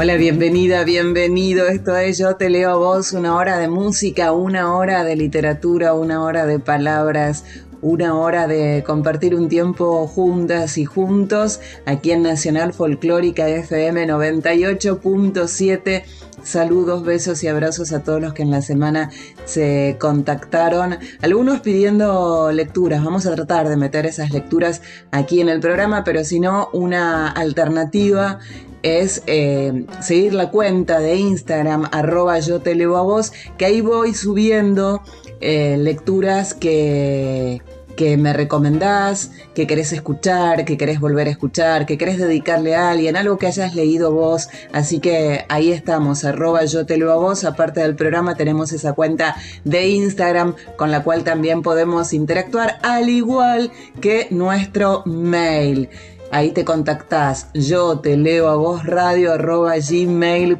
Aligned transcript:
Hola, 0.00 0.14
bienvenida, 0.14 0.84
bienvenido. 0.84 1.66
Esto 1.66 1.96
es 1.96 2.18
Yo 2.18 2.36
te 2.36 2.50
leo 2.50 2.70
a 2.70 2.76
vos, 2.76 3.12
una 3.12 3.34
hora 3.34 3.58
de 3.58 3.66
música, 3.66 4.30
una 4.30 4.76
hora 4.76 5.02
de 5.02 5.16
literatura, 5.16 5.92
una 5.92 6.22
hora 6.22 6.46
de 6.46 6.60
palabras, 6.60 7.42
una 7.82 8.14
hora 8.14 8.46
de 8.46 8.84
compartir 8.86 9.34
un 9.34 9.48
tiempo 9.48 10.06
juntas 10.06 10.78
y 10.78 10.84
juntos 10.84 11.60
aquí 11.84 12.12
en 12.12 12.22
Nacional 12.22 12.72
Folclórica 12.74 13.48
FM 13.48 14.06
98.7. 14.06 16.04
Saludos, 16.44 17.02
besos 17.02 17.42
y 17.42 17.48
abrazos 17.48 17.92
a 17.92 18.04
todos 18.04 18.22
los 18.22 18.34
que 18.34 18.42
en 18.42 18.52
la 18.52 18.62
semana 18.62 19.10
se 19.46 19.96
contactaron. 19.98 20.96
Algunos 21.22 21.58
pidiendo 21.58 22.52
lecturas. 22.52 23.02
Vamos 23.04 23.26
a 23.26 23.34
tratar 23.34 23.68
de 23.68 23.76
meter 23.76 24.06
esas 24.06 24.30
lecturas 24.30 24.80
aquí 25.10 25.40
en 25.40 25.48
el 25.48 25.58
programa, 25.58 26.04
pero 26.04 26.22
si 26.22 26.38
no, 26.38 26.68
una 26.72 27.28
alternativa 27.28 28.38
es 28.82 29.22
eh, 29.26 29.84
seguir 30.00 30.34
la 30.34 30.50
cuenta 30.50 31.00
de 31.00 31.16
Instagram, 31.16 31.88
arroba 31.92 32.38
yo 32.40 32.60
te 32.60 32.74
leo 32.74 32.96
a 32.96 33.02
vos, 33.02 33.32
que 33.56 33.66
ahí 33.66 33.80
voy 33.80 34.14
subiendo 34.14 35.02
eh, 35.40 35.76
lecturas 35.78 36.54
que, 36.54 37.62
que 37.98 38.16
me 38.16 38.32
recomendás, 38.32 39.32
que 39.54 39.66
querés 39.66 39.92
escuchar, 39.92 40.64
que 40.64 40.76
querés 40.76 41.00
volver 41.00 41.26
a 41.26 41.30
escuchar, 41.30 41.84
que 41.84 41.98
querés 41.98 42.16
dedicarle 42.16 42.76
a 42.76 42.90
alguien, 42.90 43.16
algo 43.16 43.38
que 43.38 43.48
hayas 43.48 43.74
leído 43.74 44.12
vos. 44.12 44.48
Así 44.72 45.00
que 45.00 45.44
ahí 45.48 45.72
estamos, 45.72 46.24
arroba 46.24 46.64
yo 46.64 46.86
te 46.86 46.96
leo 46.96 47.10
a 47.10 47.16
vos. 47.16 47.42
Aparte 47.42 47.80
del 47.80 47.96
programa 47.96 48.36
tenemos 48.36 48.72
esa 48.72 48.92
cuenta 48.92 49.34
de 49.64 49.88
Instagram 49.88 50.54
con 50.76 50.92
la 50.92 51.02
cual 51.02 51.24
también 51.24 51.62
podemos 51.62 52.12
interactuar, 52.12 52.78
al 52.82 53.08
igual 53.08 53.72
que 54.00 54.28
nuestro 54.30 55.02
mail. 55.04 55.88
Ahí 56.30 56.50
te 56.50 56.64
contactás. 56.64 57.48
Yo 57.54 58.00
te 58.00 58.16
leo 58.16 58.48
a 58.48 58.56
vos 58.56 58.84
radio 58.84 59.32
arroba 59.32 59.74
gmail.com. 59.78 60.58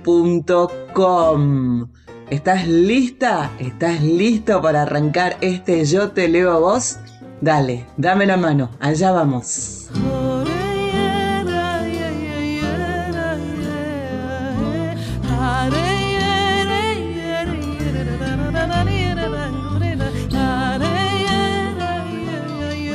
¿Estás 2.30 2.66
lista? 2.66 3.50
¿Estás 3.58 4.02
listo 4.02 4.60
para 4.62 4.82
arrancar 4.82 5.36
este 5.40 5.84
Yo 5.84 6.12
te 6.12 6.28
leo 6.28 6.52
a 6.52 6.58
vos? 6.58 6.98
Dale, 7.40 7.86
dame 7.96 8.26
la 8.26 8.36
mano. 8.36 8.70
Allá 8.80 9.12
vamos. 9.12 9.88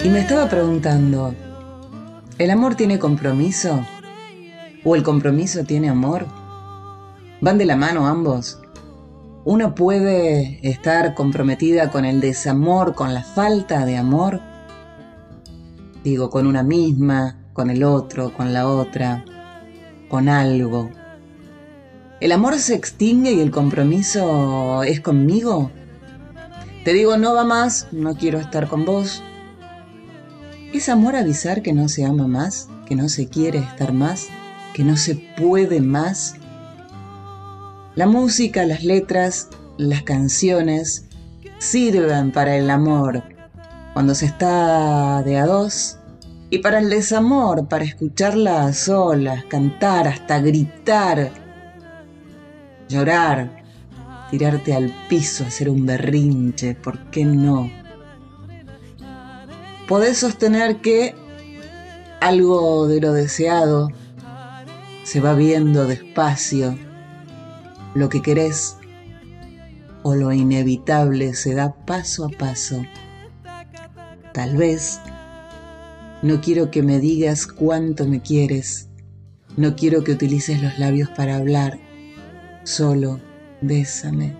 Y 0.03 0.09
me 0.09 0.19
estaba 0.19 0.49
preguntando, 0.49 1.33
¿El 2.39 2.49
amor 2.49 2.73
tiene 2.73 2.97
compromiso? 2.97 3.85
¿O 4.83 4.95
el 4.95 5.03
compromiso 5.03 5.65
tiene 5.65 5.89
amor? 5.89 6.25
¿Van 7.41 7.59
de 7.59 7.65
la 7.65 7.75
mano 7.75 8.07
ambos? 8.07 8.59
¿Uno 9.45 9.75
puede 9.75 10.59
estar 10.67 11.13
comprometida 11.13 11.91
con 11.91 12.05
el 12.05 12.21
desamor, 12.21 12.95
con 12.95 13.13
la 13.13 13.21
falta 13.21 13.85
de 13.85 13.97
amor? 13.97 14.41
Digo, 16.03 16.31
con 16.31 16.47
una 16.47 16.63
misma, 16.63 17.37
con 17.53 17.69
el 17.69 17.83
otro, 17.83 18.33
con 18.33 18.51
la 18.51 18.67
otra, 18.67 19.23
con 20.09 20.27
algo. 20.27 20.89
¿El 22.19 22.31
amor 22.31 22.57
se 22.57 22.73
extingue 22.73 23.33
y 23.33 23.41
el 23.41 23.51
compromiso 23.51 24.81
es 24.81 25.01
conmigo? 25.01 25.69
Te 26.83 26.93
digo, 26.93 27.15
no 27.15 27.35
va 27.35 27.43
más, 27.43 27.89
no 27.91 28.15
quiero 28.15 28.39
estar 28.39 28.67
con 28.67 28.85
vos, 28.85 29.21
¿Es 30.73 30.89
amor 30.89 31.15
avisar 31.15 31.61
que 31.61 31.71
no 31.71 31.87
se 31.87 32.03
ama 32.03 32.27
más, 32.27 32.67
que 32.87 32.95
no 32.95 33.07
se 33.07 33.27
quiere 33.27 33.59
estar 33.59 33.93
más, 33.93 34.29
que 34.73 34.83
no 34.83 34.97
se 34.97 35.13
puede 35.15 35.81
más? 35.81 36.33
La 37.93 38.07
música, 38.07 38.65
las 38.65 38.83
letras, 38.83 39.49
las 39.77 40.01
canciones 40.01 41.05
sirven 41.59 42.31
para 42.31 42.57
el 42.57 42.71
amor 42.71 43.21
cuando 43.93 44.15
se 44.15 44.25
está 44.25 45.21
de 45.21 45.37
a 45.37 45.45
dos 45.45 45.99
y 46.49 46.57
para 46.57 46.79
el 46.79 46.89
desamor, 46.89 47.67
para 47.67 47.85
escucharla 47.85 48.65
a 48.65 48.73
solas, 48.73 49.45
cantar, 49.45 50.07
hasta 50.07 50.39
gritar, 50.39 51.31
llorar, 52.89 53.63
tirarte 54.31 54.73
al 54.73 54.91
piso, 55.07 55.45
hacer 55.45 55.69
un 55.69 55.85
berrinche, 55.85 56.73
¿por 56.73 57.11
qué 57.11 57.25
no? 57.25 57.82
Podés 59.87 60.19
sostener 60.19 60.77
que 60.77 61.15
algo 62.21 62.87
de 62.87 63.01
lo 63.01 63.11
deseado 63.11 63.89
se 65.03 65.19
va 65.19 65.33
viendo 65.33 65.85
despacio, 65.85 66.77
lo 67.93 68.07
que 68.09 68.21
querés 68.21 68.77
o 70.03 70.15
lo 70.15 70.31
inevitable 70.31 71.33
se 71.33 71.53
da 71.53 71.73
paso 71.73 72.25
a 72.25 72.29
paso. 72.29 72.83
Tal 74.33 74.55
vez 74.55 74.99
no 76.21 76.39
quiero 76.39 76.71
que 76.71 76.81
me 76.81 76.99
digas 76.99 77.45
cuánto 77.45 78.07
me 78.07 78.21
quieres, 78.21 78.87
no 79.57 79.75
quiero 79.75 80.03
que 80.03 80.13
utilices 80.13 80.63
los 80.63 80.79
labios 80.79 81.09
para 81.09 81.35
hablar, 81.35 81.77
solo 82.63 83.19
bésame, 83.61 84.33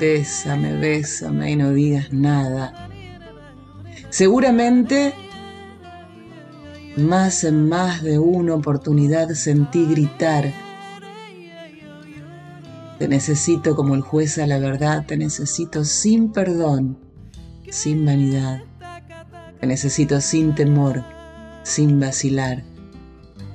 bésame, 0.00 0.72
bésame 0.78 1.50
y 1.52 1.56
no 1.56 1.72
digas 1.72 2.12
nada 2.12 2.81
Seguramente 4.12 5.14
más 6.98 7.44
en 7.44 7.66
más 7.66 8.02
de 8.02 8.18
una 8.18 8.54
oportunidad 8.54 9.30
sentí 9.30 9.86
gritar, 9.86 10.52
te 12.98 13.08
necesito 13.08 13.74
como 13.74 13.94
el 13.94 14.02
juez 14.02 14.36
a 14.36 14.46
la 14.46 14.58
verdad, 14.58 15.06
te 15.06 15.16
necesito 15.16 15.86
sin 15.86 16.30
perdón, 16.30 16.98
sin 17.70 18.04
vanidad, 18.04 18.60
te 19.58 19.66
necesito 19.66 20.20
sin 20.20 20.54
temor, 20.54 21.02
sin 21.62 21.98
vacilar, 21.98 22.64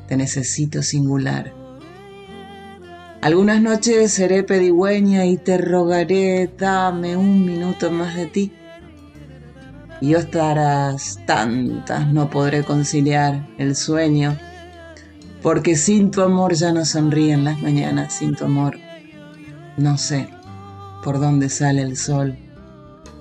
te 0.08 0.18
necesito 0.18 0.82
singular. 0.82 1.54
Algunas 3.22 3.62
noches 3.62 4.12
seré 4.12 4.42
pedigüeña 4.42 5.24
y 5.28 5.38
te 5.38 5.60
rogaré, 5.60 6.52
dame 6.58 7.16
un 7.16 7.46
minuto 7.46 7.92
más 7.92 8.16
de 8.16 8.26
ti 8.26 8.52
y 10.02 10.16
otras 10.16 11.20
tantas 11.26 12.08
no 12.08 12.30
podré 12.30 12.64
conciliar 12.64 13.48
el 13.58 13.76
sueño, 13.76 14.38
porque 15.42 15.76
sin 15.76 16.12
tu 16.12 16.22
amor 16.22 16.54
ya 16.54 16.72
no 16.72 16.86
sonríen 16.86 17.44
las 17.44 17.62
mañanas, 17.62 18.14
sin 18.14 18.36
tu 18.36 18.46
amor 18.46 18.78
no 19.78 19.98
sé 19.98 20.28
por 21.04 21.20
dónde 21.20 21.50
sale 21.50 21.84
el 21.84 21.96
sol 21.96 22.36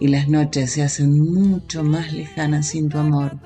y 0.00 0.08
las 0.08 0.28
noches 0.28 0.72
se 0.72 0.82
hacen 0.82 1.20
mucho 1.20 1.84
más 1.84 2.12
lejanas 2.12 2.68
sin 2.68 2.88
tu 2.88 2.98
amor. 2.98 3.38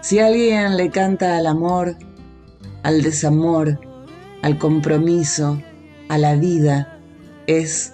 Si 0.00 0.18
alguien 0.18 0.76
le 0.76 0.90
canta 0.90 1.36
al 1.36 1.46
amor, 1.46 1.96
al 2.82 3.02
desamor, 3.02 3.80
al 4.42 4.58
compromiso, 4.58 5.60
a 6.08 6.18
la 6.18 6.34
vida, 6.34 6.98
es 7.46 7.92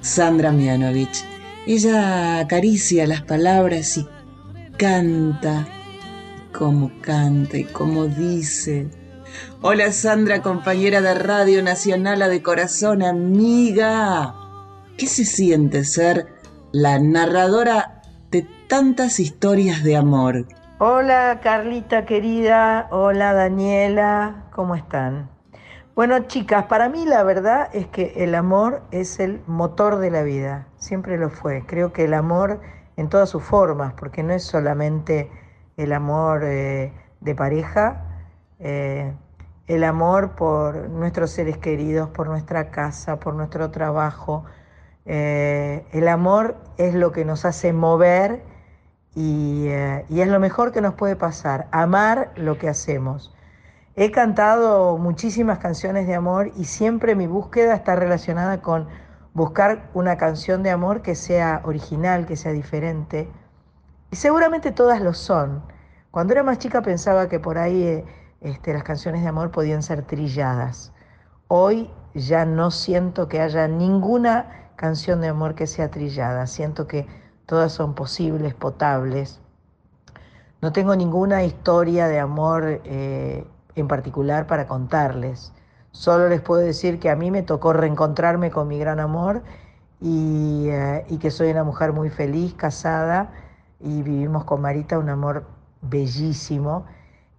Sandra 0.00 0.50
Mianovich. 0.52 1.24
Ella 1.64 2.40
acaricia 2.40 3.06
las 3.06 3.22
palabras 3.22 3.96
y 3.96 4.08
canta, 4.76 5.68
como 6.52 6.90
canta 7.00 7.56
y 7.56 7.64
como 7.64 8.06
dice. 8.06 8.90
Hola 9.60 9.92
Sandra, 9.92 10.42
compañera 10.42 11.00
de 11.00 11.14
Radio 11.14 11.62
Nacional, 11.62 12.18
de 12.18 12.42
corazón, 12.42 13.04
amiga. 13.04 14.34
¿Qué 14.98 15.06
se 15.06 15.24
siente 15.24 15.84
ser 15.84 16.26
la 16.72 16.98
narradora 16.98 18.02
de 18.32 18.44
tantas 18.68 19.20
historias 19.20 19.84
de 19.84 19.96
amor? 19.96 20.46
Hola 20.80 21.38
Carlita 21.44 22.06
querida, 22.06 22.88
hola 22.90 23.34
Daniela, 23.34 24.46
¿cómo 24.50 24.74
están? 24.74 25.30
Bueno, 25.94 26.18
chicas, 26.26 26.64
para 26.64 26.88
mí 26.88 27.04
la 27.06 27.22
verdad 27.22 27.68
es 27.72 27.86
que 27.86 28.14
el 28.16 28.34
amor 28.34 28.82
es 28.90 29.20
el 29.20 29.42
motor 29.46 29.98
de 29.98 30.10
la 30.10 30.22
vida, 30.22 30.66
siempre 30.82 31.16
lo 31.16 31.30
fue. 31.30 31.64
Creo 31.64 31.92
que 31.92 32.04
el 32.04 32.14
amor 32.14 32.60
en 32.96 33.08
todas 33.08 33.30
sus 33.30 33.42
formas, 33.42 33.94
porque 33.94 34.22
no 34.22 34.32
es 34.32 34.42
solamente 34.42 35.30
el 35.76 35.92
amor 35.92 36.42
eh, 36.44 36.92
de 37.20 37.34
pareja, 37.34 38.04
eh, 38.58 39.14
el 39.68 39.84
amor 39.84 40.34
por 40.34 40.90
nuestros 40.90 41.30
seres 41.30 41.56
queridos, 41.56 42.10
por 42.10 42.26
nuestra 42.26 42.70
casa, 42.70 43.20
por 43.20 43.34
nuestro 43.34 43.70
trabajo. 43.70 44.44
Eh, 45.06 45.86
el 45.92 46.08
amor 46.08 46.56
es 46.76 46.94
lo 46.94 47.12
que 47.12 47.24
nos 47.24 47.44
hace 47.44 47.72
mover 47.72 48.42
y, 49.14 49.68
y, 50.08 50.20
es 50.20 50.28
lo 50.28 50.40
mejor 50.40 50.72
que 50.72 50.80
nos 50.80 50.94
puede 50.94 51.16
pasar, 51.16 51.68
amar 51.70 52.32
lo 52.34 52.58
que 52.58 52.68
hacemos. 52.68 53.34
He 53.94 54.10
cantado 54.10 54.98
muchísimas 54.98 55.58
canciones 55.58 56.06
de 56.06 56.14
amor 56.14 56.50
y 56.56 56.64
siempre 56.64 57.14
mi 57.14 57.26
búsqueda 57.26 57.74
está 57.74 57.94
relacionada 57.94 58.62
con 58.62 58.88
buscar 59.34 59.90
una 59.94 60.16
canción 60.16 60.62
de 60.62 60.70
amor 60.70 61.02
que 61.02 61.14
sea 61.14 61.62
original, 61.64 62.26
que 62.26 62.36
sea 62.36 62.52
diferente. 62.52 63.28
Y 64.10 64.16
seguramente 64.16 64.72
todas 64.72 65.00
lo 65.00 65.14
son. 65.14 65.62
Cuando 66.10 66.34
era 66.34 66.42
más 66.42 66.58
chica 66.58 66.82
pensaba 66.82 67.28
que 67.28 67.40
por 67.40 67.58
ahí 67.58 67.82
eh, 67.82 68.04
este, 68.40 68.74
las 68.74 68.82
canciones 68.82 69.22
de 69.22 69.28
amor 69.28 69.50
podían 69.50 69.82
ser 69.82 70.02
trilladas. 70.02 70.92
Hoy 71.48 71.90
ya 72.14 72.44
no 72.44 72.70
siento 72.70 73.28
que 73.28 73.40
haya 73.40 73.68
ninguna 73.68 74.70
canción 74.76 75.20
de 75.20 75.28
amor 75.28 75.54
que 75.54 75.66
sea 75.66 75.90
trillada. 75.90 76.46
Siento 76.46 76.86
que 76.86 77.06
todas 77.46 77.72
son 77.72 77.94
posibles, 77.94 78.54
potables. 78.54 79.40
No 80.60 80.72
tengo 80.72 80.94
ninguna 80.94 81.44
historia 81.44 82.08
de 82.08 82.20
amor 82.20 82.82
eh, 82.84 83.46
en 83.74 83.88
particular 83.88 84.46
para 84.46 84.66
contarles. 84.66 85.52
Solo 85.92 86.28
les 86.28 86.40
puedo 86.40 86.62
decir 86.62 86.98
que 86.98 87.10
a 87.10 87.16
mí 87.16 87.30
me 87.30 87.42
tocó 87.42 87.72
reencontrarme 87.72 88.50
con 88.50 88.66
mi 88.66 88.78
gran 88.78 88.98
amor 88.98 89.42
y, 90.00 90.66
eh, 90.68 91.04
y 91.08 91.18
que 91.18 91.30
soy 91.30 91.50
una 91.50 91.64
mujer 91.64 91.92
muy 91.92 92.10
feliz, 92.10 92.54
casada, 92.54 93.30
y 93.78 94.02
vivimos 94.02 94.44
con 94.44 94.60
Marita 94.60 94.98
un 94.98 95.10
amor 95.10 95.44
bellísimo, 95.82 96.86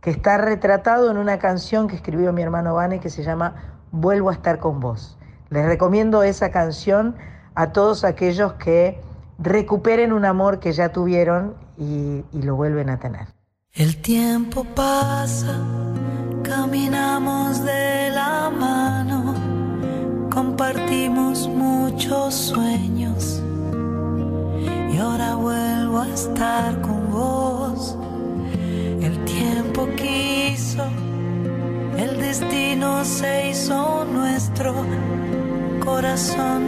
que 0.01 0.11
está 0.11 0.37
retratado 0.37 1.09
en 1.09 1.17
una 1.17 1.39
canción 1.39 1.87
que 1.87 1.95
escribió 1.95 2.31
mi 2.31 2.41
hermano 2.41 2.75
Vane 2.75 2.99
que 2.99 3.09
se 3.09 3.23
llama 3.23 3.79
Vuelvo 3.91 4.29
a 4.29 4.33
estar 4.33 4.59
con 4.59 4.79
vos. 4.79 5.17
Les 5.49 5.65
recomiendo 5.65 6.23
esa 6.23 6.51
canción 6.51 7.15
a 7.55 7.71
todos 7.71 8.03
aquellos 8.03 8.53
que 8.53 8.99
recuperen 9.39 10.13
un 10.13 10.25
amor 10.25 10.59
que 10.59 10.73
ya 10.73 10.89
tuvieron 10.89 11.55
y, 11.77 12.23
y 12.31 12.41
lo 12.41 12.55
vuelven 12.55 12.89
a 12.89 12.99
tener. 12.99 13.27
El 13.71 14.01
tiempo 14.01 14.63
pasa 14.75 15.59
Caminamos 16.55 17.65
de 17.65 18.11
la 18.11 18.51
mano, 18.51 19.33
compartimos 20.29 21.47
muchos 21.47 22.35
sueños. 22.35 23.41
Y 24.93 24.97
ahora 24.97 25.33
vuelvo 25.33 26.01
a 26.01 26.09
estar 26.09 26.79
con 26.81 27.11
vos. 27.11 27.97
El 29.01 29.15
tiempo 29.25 29.87
quiso, 29.97 30.85
el 31.97 32.19
destino 32.19 33.03
se 33.03 33.49
hizo 33.49 34.05
nuestro, 34.05 34.75
corazón 35.83 36.61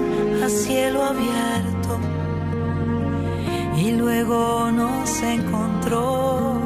a 0.43 0.49
cielo 0.49 1.03
abierto. 1.03 1.93
Y 3.77 3.91
luego 3.91 4.71
nos 4.71 5.21
encontró. 5.21 6.59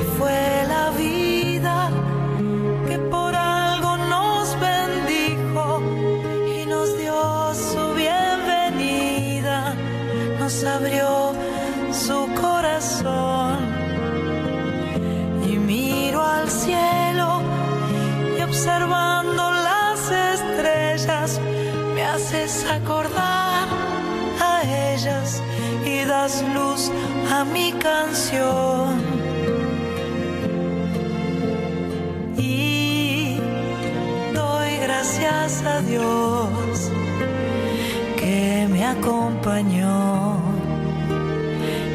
Y 0.00 0.04
fue 0.16 0.64
la 0.68 0.90
vida 0.90 1.27
que 2.88 2.98
por 2.98 3.34
algo 3.34 3.98
nos 3.98 4.58
bendijo 4.58 5.82
y 6.56 6.64
nos 6.64 6.96
dio 6.96 7.52
su 7.54 7.82
bienvenida, 7.94 9.74
nos 10.40 10.64
abrió 10.64 11.34
su 11.92 12.18
corazón. 12.40 13.58
Y 15.46 15.58
miro 15.58 16.22
al 16.24 16.48
cielo 16.48 17.42
y 18.38 18.42
observando 18.42 19.50
las 19.50 20.00
estrellas, 20.34 21.40
me 21.94 22.04
haces 22.04 22.64
acordar 22.70 23.68
a 24.40 24.62
ellas 24.92 25.42
y 25.84 26.04
das 26.04 26.42
luz 26.54 26.90
a 27.30 27.44
mi 27.44 27.72
canción. 27.72 29.17
Gracias 35.28 35.66
a 35.66 35.80
Dios 35.82 36.90
que 38.16 38.66
me 38.70 38.84
acompañó 38.84 40.40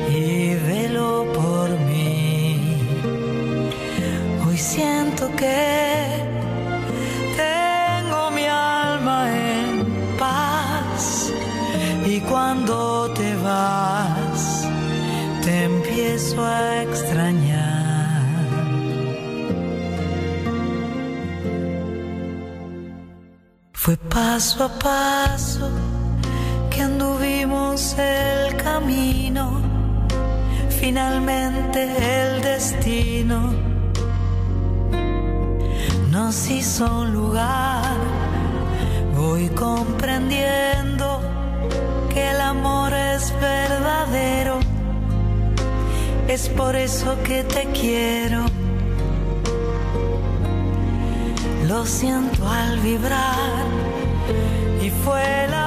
y 0.09 0.55
veló 0.55 1.25
por 1.33 1.69
mí. 1.87 2.77
Hoy 4.45 4.57
siento 4.57 5.29
que 5.35 6.03
tengo 7.43 8.31
mi 8.31 8.45
alma 8.45 9.17
en 9.31 9.85
paz 10.19 11.31
y 12.05 12.19
cuando 12.21 13.11
te 13.13 13.35
vas 13.37 14.67
te 15.43 15.63
empiezo 15.63 16.43
a 16.43 16.83
extrañar. 16.83 17.62
Paso 24.13 24.63
a 24.63 24.69
paso 24.69 25.69
que 26.69 26.83
anduvimos 26.83 27.95
el 27.97 28.55
camino, 28.57 29.59
finalmente 30.69 31.79
el 32.17 32.41
destino 32.43 33.53
nos 36.11 36.49
hizo 36.49 36.85
un 37.01 37.13
lugar. 37.13 37.97
Voy 39.15 39.49
comprendiendo 39.49 41.21
que 42.13 42.29
el 42.29 42.41
amor 42.41 42.93
es 42.93 43.33
verdadero, 43.41 44.59
es 46.27 46.49
por 46.49 46.75
eso 46.75 47.17
que 47.23 47.43
te 47.43 47.65
quiero 47.71 48.45
lo 51.67 51.85
siento 51.85 52.47
al 52.47 52.77
vibrar 52.79 53.82
fue 55.03 55.47
la 55.49 55.62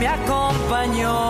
me 0.00 0.08
acompañó 0.08 1.29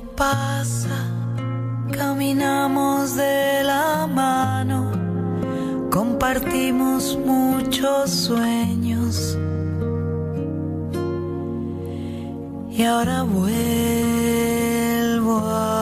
pasa 0.00 1.18
caminamos 1.98 3.16
de 3.16 3.62
la 3.64 4.06
mano, 4.06 4.92
compartimos 5.90 7.18
muchos 7.24 8.10
sueños. 8.10 9.36
Y 12.70 12.84
ahora 12.84 13.22
vuelvo 13.24 14.60
a... 15.38 15.77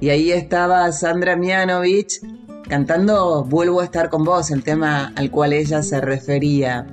Y 0.00 0.08
ahí 0.08 0.32
estaba 0.32 0.90
Sandra 0.92 1.36
Mianovich 1.36 2.20
cantando 2.68 3.44
Vuelvo 3.44 3.80
a 3.80 3.84
estar 3.84 4.08
con 4.08 4.24
vos, 4.24 4.50
el 4.50 4.62
tema 4.62 5.12
al 5.16 5.30
cual 5.30 5.52
ella 5.52 5.82
se 5.82 6.00
refería. 6.00 6.86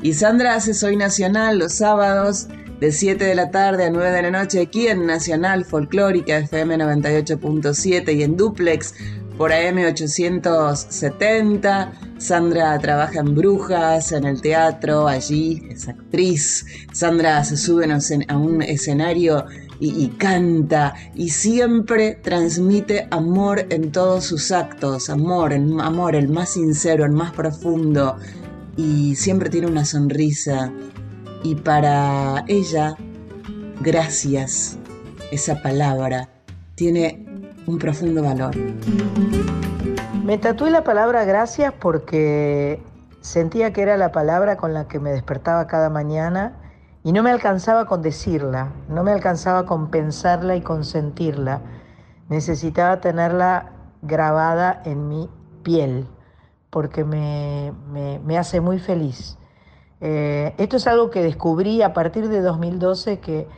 Y 0.00 0.14
Sandra 0.14 0.54
hace 0.54 0.74
Soy 0.74 0.96
Nacional 0.96 1.58
los 1.58 1.74
sábados 1.74 2.48
de 2.80 2.92
7 2.92 3.24
de 3.24 3.34
la 3.34 3.50
tarde 3.50 3.86
a 3.86 3.90
9 3.90 4.12
de 4.12 4.22
la 4.22 4.30
noche 4.30 4.60
aquí 4.60 4.86
en 4.86 5.06
Nacional 5.06 5.64
Folclórica 5.64 6.38
FM 6.38 6.78
98.7 6.78 8.16
y 8.16 8.22
en 8.22 8.36
Duplex 8.36 8.94
por 9.36 9.52
AM 9.52 9.78
870. 9.78 11.92
Sandra 12.18 12.78
trabaja 12.78 13.20
en 13.20 13.34
Brujas, 13.34 14.12
en 14.12 14.24
el 14.24 14.40
teatro, 14.40 15.06
allí 15.06 15.62
es 15.70 15.88
actriz. 15.88 16.64
Sandra 16.92 17.44
se 17.44 17.56
sube 17.56 17.86
a 18.28 18.36
un 18.36 18.62
escenario 18.62 19.44
y, 19.80 20.08
canta 20.08 20.94
y 21.14 21.30
siempre 21.30 22.14
transmite 22.14 23.06
amor 23.10 23.66
en 23.70 23.92
todos 23.92 24.24
sus 24.24 24.50
actos, 24.50 25.08
amor, 25.10 25.52
el, 25.52 25.80
amor, 25.80 26.16
el 26.16 26.28
más 26.28 26.50
sincero, 26.50 27.04
el 27.04 27.12
más 27.12 27.32
profundo 27.32 28.16
y 28.76 29.14
siempre 29.16 29.50
tiene 29.50 29.66
una 29.66 29.84
sonrisa 29.84 30.72
y 31.42 31.54
para 31.54 32.44
ella, 32.48 32.96
gracias, 33.80 34.76
esa 35.30 35.62
palabra 35.62 36.28
tiene 36.74 37.24
un 37.66 37.78
profundo 37.78 38.22
valor. 38.22 38.56
Me 40.24 40.38
tatué 40.38 40.70
la 40.70 40.84
palabra 40.84 41.24
gracias 41.24 41.72
porque 41.78 42.82
sentía 43.20 43.72
que 43.72 43.82
era 43.82 43.96
la 43.96 44.12
palabra 44.12 44.56
con 44.56 44.74
la 44.74 44.88
que 44.88 44.98
me 44.98 45.10
despertaba 45.10 45.66
cada 45.66 45.90
mañana 45.90 46.52
y 47.04 47.12
no 47.12 47.22
me 47.22 47.30
alcanzaba 47.30 47.86
con 47.86 48.02
decirla, 48.02 48.72
no 48.88 49.04
me 49.04 49.12
alcanzaba 49.12 49.66
con 49.66 49.90
pensarla 49.90 50.56
y 50.56 50.62
con 50.62 50.84
sentirla. 50.84 51.60
Necesitaba 52.28 53.00
tenerla 53.00 53.70
grabada 54.02 54.82
en 54.84 55.08
mi 55.08 55.30
piel, 55.62 56.06
porque 56.70 57.04
me, 57.04 58.38
hace 58.38 58.60
muy 58.60 58.78
feliz. 58.78 59.38
Eh, 60.00 60.54
esto 60.58 60.76
es 60.76 60.86
algo 60.86 61.10
que 61.10 61.22
descubrí 61.22 61.82
a 61.82 61.92
partir 61.92 62.28
de 62.28 62.40
2012 62.40 63.20
que 63.20 63.48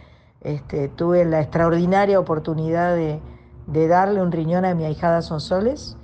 este, 0.42 0.88
tuve 0.88 1.25
la 1.25 1.40
extraordinaria 1.40 2.18
oportunidad 2.18 2.94
de, 2.94 3.20
de, 3.66 3.88
darle 3.88 4.23
un 4.23 4.32
riñón 4.32 4.64
a 4.64 4.75
mi 4.75 4.85
ahijada 4.85 5.23
Sonsoles. 5.23 5.97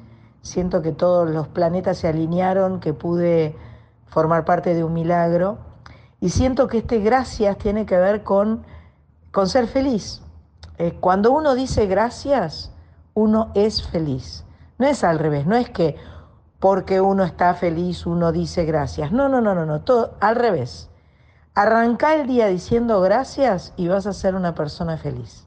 Siento 0.43 0.83
que 0.83 0.93
todos 0.93 1.29
los 1.29 1.49
planetas 1.49 1.99
se 1.99 2.09
alinearon, 2.09 2.81
que 2.81 2.93
pude 2.93 3.57
formar 4.07 4.45
parte 4.45 4.75
de 4.75 4.85
un 4.85 4.93
milagro 4.93 5.66
y 6.27 6.31
siento 6.31 6.67
que 6.67 6.79
este 6.79 6.99
gracias 6.99 7.57
tiene 7.57 7.87
que 7.87 7.97
ver 7.97 8.25
con, 8.25 8.65
con 9.31 9.49
ser 9.49 9.69
feliz. 9.69 10.23
Eh, 10.77 10.97
cuando 10.99 11.31
uno 11.31 11.55
dice 11.55 11.87
gracias, 11.87 12.73
uno 13.15 13.53
es 13.55 13.87
feliz. 13.87 14.45
No 14.77 14.89
es 14.89 15.05
al 15.05 15.21
revés, 15.21 15.47
no 15.47 15.55
es 15.55 15.71
que 15.71 15.95
porque 16.59 17.01
uno 17.01 17.23
está 17.23 17.55
feliz 17.55 18.07
uno 18.07 18.33
dice 18.33 18.65
gracias. 18.65 19.13
No, 19.13 19.29
no, 19.29 19.41
no, 19.41 19.55
no, 19.55 19.67
no, 19.67 19.83
todo 19.83 20.17
al 20.19 20.35
revés. 20.35 20.91
Arranca 21.55 22.17
el 22.17 22.27
día 22.27 22.49
diciendo 22.49 23.01
gracias 23.01 23.73
y 23.77 23.87
vas 23.87 24.09
a 24.09 24.13
ser 24.13 24.35
una 24.35 24.53
persona 24.57 24.97
feliz. 24.97 25.47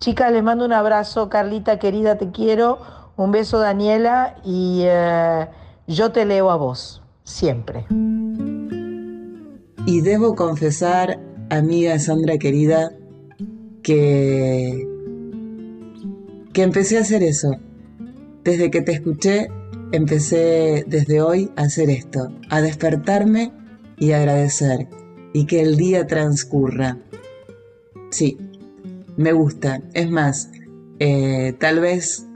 Chicas, 0.00 0.30
les 0.32 0.42
mando 0.42 0.66
un 0.66 0.74
abrazo. 0.74 1.30
Carlita, 1.30 1.78
querida, 1.78 2.18
te 2.18 2.30
quiero. 2.30 2.78
Un 3.16 3.32
beso, 3.32 3.58
Daniela. 3.58 4.34
Y 4.44 4.82
eh, 4.84 5.48
yo 5.86 6.12
te 6.12 6.26
leo 6.26 6.50
a 6.50 6.56
vos, 6.56 7.02
siempre. 7.24 7.86
Y 9.86 10.02
debo 10.02 10.34
confesar, 10.34 11.20
amiga 11.48 11.98
Sandra 11.98 12.38
querida, 12.38 12.92
que, 13.82 14.86
que 16.52 16.62
empecé 16.62 16.98
a 16.98 17.00
hacer 17.00 17.22
eso. 17.22 17.56
Desde 18.44 18.70
que 18.70 18.82
te 18.82 18.92
escuché, 18.92 19.48
empecé 19.92 20.84
desde 20.86 21.22
hoy 21.22 21.50
a 21.56 21.62
hacer 21.62 21.90
esto, 21.90 22.32
a 22.50 22.60
despertarme 22.60 23.52
y 23.98 24.12
agradecer, 24.12 24.88
y 25.32 25.46
que 25.46 25.60
el 25.60 25.76
día 25.76 26.06
transcurra. 26.06 26.98
Sí, 28.10 28.38
me 29.16 29.32
gusta. 29.32 29.82
Es 29.94 30.10
más, 30.10 30.50
eh, 30.98 31.54
tal 31.58 31.80
vez 31.80 32.26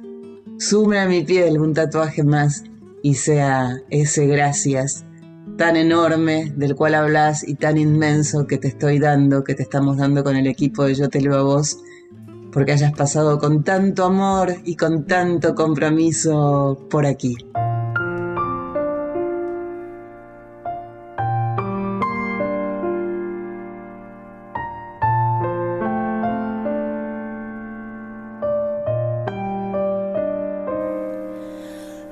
sume 0.59 0.99
a 0.99 1.07
mi 1.07 1.23
piel 1.23 1.59
un 1.59 1.75
tatuaje 1.75 2.23
más 2.23 2.65
y 3.03 3.15
sea 3.15 3.83
ese 3.91 4.27
gracias 4.27 5.05
tan 5.57 5.77
enorme 5.77 6.53
del 6.57 6.75
cual 6.75 6.95
hablas 6.95 7.47
y 7.47 7.55
tan 7.55 7.79
inmenso 7.79 8.47
que 8.47 8.59
te 8.59 8.69
estoy 8.69 8.99
dando, 8.99 9.45
que 9.45 9.55
te 9.55 9.63
estamos 9.63 9.97
dando 9.97 10.25
con 10.25 10.37
el 10.37 10.47
equipo 10.47 10.85
de 10.85 10.95
Yo 10.95 11.09
Te 11.09 11.21
Leo 11.21 11.37
a 11.37 11.43
Vos, 11.43 11.79
porque 12.53 12.73
hayas 12.73 12.93
pasado 12.93 13.39
con 13.39 13.63
tanto 13.63 14.05
amor 14.05 14.55
y 14.65 14.77
con 14.77 15.07
tanto 15.07 15.55
compromiso 15.55 16.87
por 16.91 17.07
aquí. 17.07 17.37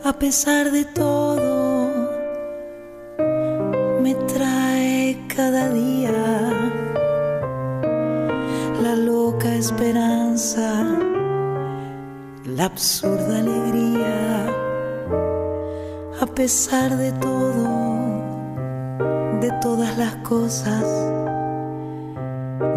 A 0.04 0.18
pesar 0.18 0.70
de 0.70 0.84
todo 0.84 1.41
absurda 12.72 13.36
alegría, 13.36 14.46
a 16.22 16.26
pesar 16.26 16.96
de 16.96 17.12
todo, 17.12 17.68
de 19.40 19.50
todas 19.60 19.98
las 19.98 20.14
cosas, 20.28 20.84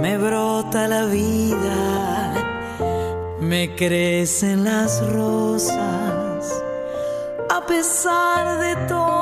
me 0.01 0.17
brota 0.17 0.89
la 0.89 1.05
vida, 1.05 2.33
me 3.39 3.73
crecen 3.73 4.65
las 4.65 5.01
rosas, 5.13 6.61
a 7.49 7.65
pesar 7.65 8.59
de 8.59 8.75
todo, 8.87 9.14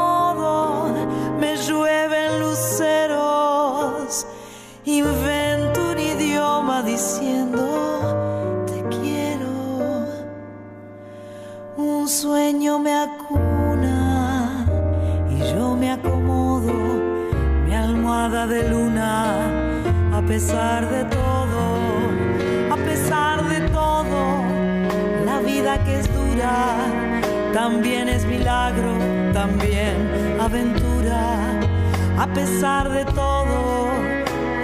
a 20.23 20.25
pesar 20.25 20.89
de 20.89 21.03
todo, 21.05 22.71
a 22.71 22.77
pesar 22.77 23.43
de 23.49 23.59
todo, 23.69 24.45
la 25.25 25.39
vida 25.41 25.83
que 25.83 25.99
es 25.99 26.07
dura. 26.13 26.77
También 27.53 28.07
es 28.07 28.25
milagro, 28.25 28.93
también 29.33 30.39
aventura, 30.39 31.59
a 32.17 32.27
pesar 32.33 32.89
de 32.89 33.03
todo 33.05 33.89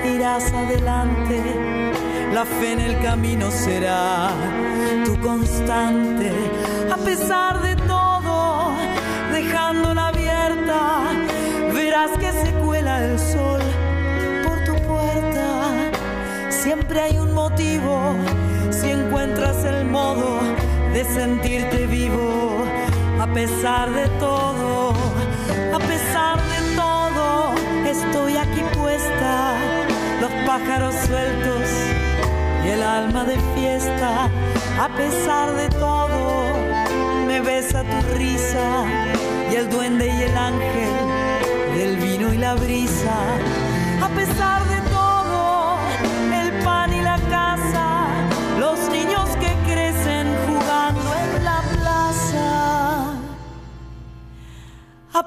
irás 0.06 0.52
adelante, 0.54 1.44
la 2.34 2.46
fe 2.46 2.72
en 2.72 2.80
el 2.80 3.00
camino 3.02 3.52
será 3.52 4.30
tu 5.06 5.20
constante, 5.20 6.32
siempre 16.90 17.02
hay 17.02 17.20
un 17.20 17.36
motivo, 17.36 18.16
si 18.72 18.90
encuentras 18.90 19.64
el 19.64 19.86
modo 19.86 20.40
de 20.92 21.04
sentirte 21.04 21.86
vivo, 21.86 22.64
a 23.20 23.28
pesar 23.32 23.94
de 23.94 24.08
todo, 24.18 24.94
a 25.72 25.78
pesar 25.78 26.42
de 26.42 26.76
todo, 26.76 27.54
estoy 27.86 28.38
aquí 28.38 28.64
puesta, 28.76 29.54
los 30.20 30.32
pájaros 30.48 30.96
sueltos 31.06 31.70
y 32.66 32.70
el 32.70 32.82
alma 32.82 33.24
de 33.24 33.38
fiesta, 33.54 34.28
a 34.82 34.90
pesar 34.98 35.54
de 35.54 35.70
todo, 35.70 36.54
me 37.28 37.40
besa 37.40 37.84
tu 37.84 38.18
risa 38.18 38.84
y 39.52 39.56
el 39.58 39.70
duende 39.70 40.08
y 40.08 40.24
el 40.24 40.36
ángel 40.36 40.94
del 41.78 41.98
vino 41.98 42.34
y 42.34 42.38
la 42.38 42.56
brisa, 42.56 43.16
a 44.02 44.10
pesar 44.10 44.68
de 44.68 44.79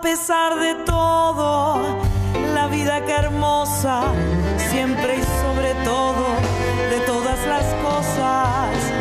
pesar 0.02 0.58
de 0.58 0.74
todo, 0.84 1.96
la 2.54 2.66
vida 2.66 3.04
que 3.06 3.12
hermosa, 3.12 4.02
siempre 4.70 5.18
y 5.18 5.22
sobre 5.42 5.74
todo, 5.84 6.26
de 6.90 6.98
todas 7.06 7.46
las 7.46 7.64
cosas 7.84 8.91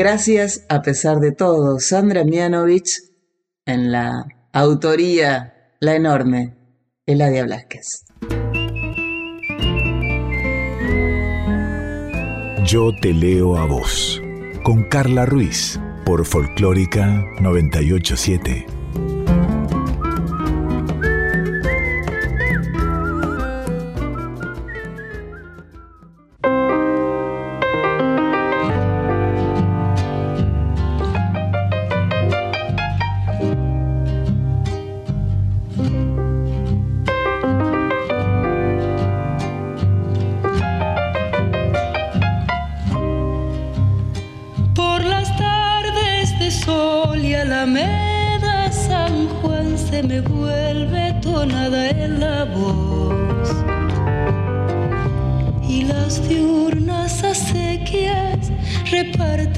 Gracias 0.00 0.64
a 0.70 0.80
pesar 0.80 1.20
de 1.20 1.30
todo, 1.30 1.78
Sandra 1.78 2.24
Mianovich 2.24 3.02
en 3.66 3.92
la 3.92 4.24
autoría, 4.50 5.74
la 5.78 5.94
enorme, 5.94 6.56
Eladia 7.04 7.44
Blasquez. 7.44 8.06
Yo 12.64 12.92
te 13.02 13.12
leo 13.12 13.58
a 13.58 13.66
vos, 13.66 14.22
con 14.62 14.84
Carla 14.84 15.26
Ruiz, 15.26 15.78
por 16.06 16.24
Folclórica 16.24 17.22
987. 17.42 18.79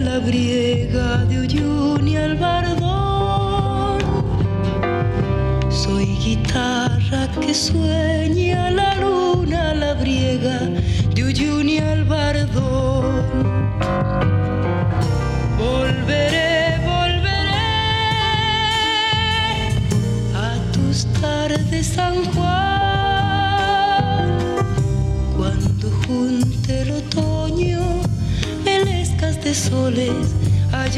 la 0.00 0.18
griega 0.18 1.24
de 1.24 1.40
Uyuni 1.40 2.16
al 2.16 2.36
bardón. 2.36 3.98
Soy 5.70 6.06
guitarra 6.24 7.28
que 7.40 7.52
sueña 7.54 8.70
la 8.70 8.97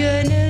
Goodness. 0.01 0.50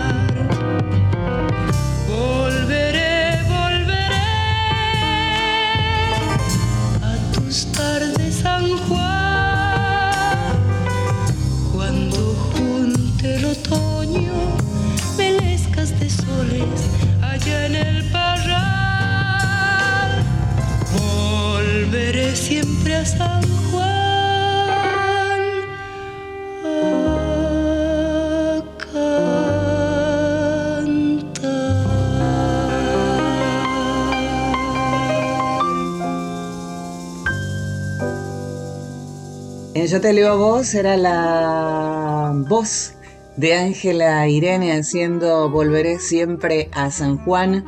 Yo 39.91 39.99
te 39.99 40.13
leo 40.13 40.31
a 40.31 40.35
vos 40.35 40.73
era 40.73 40.95
la 40.95 42.31
voz 42.47 42.93
de 43.35 43.55
Ángela 43.55 44.25
Irene 44.25 44.71
haciendo 44.71 45.49
Volveré 45.49 45.99
siempre 45.99 46.69
a 46.71 46.89
San 46.91 47.17
Juan. 47.17 47.65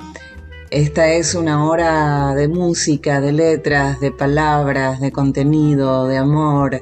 Esta 0.72 1.12
es 1.12 1.36
una 1.36 1.68
hora 1.68 2.34
de 2.34 2.48
música, 2.48 3.20
de 3.20 3.34
letras, 3.34 4.00
de 4.00 4.14
palabras, 4.14 5.02
de 5.02 5.12
contenido, 5.12 6.08
de 6.08 6.16
amor, 6.16 6.80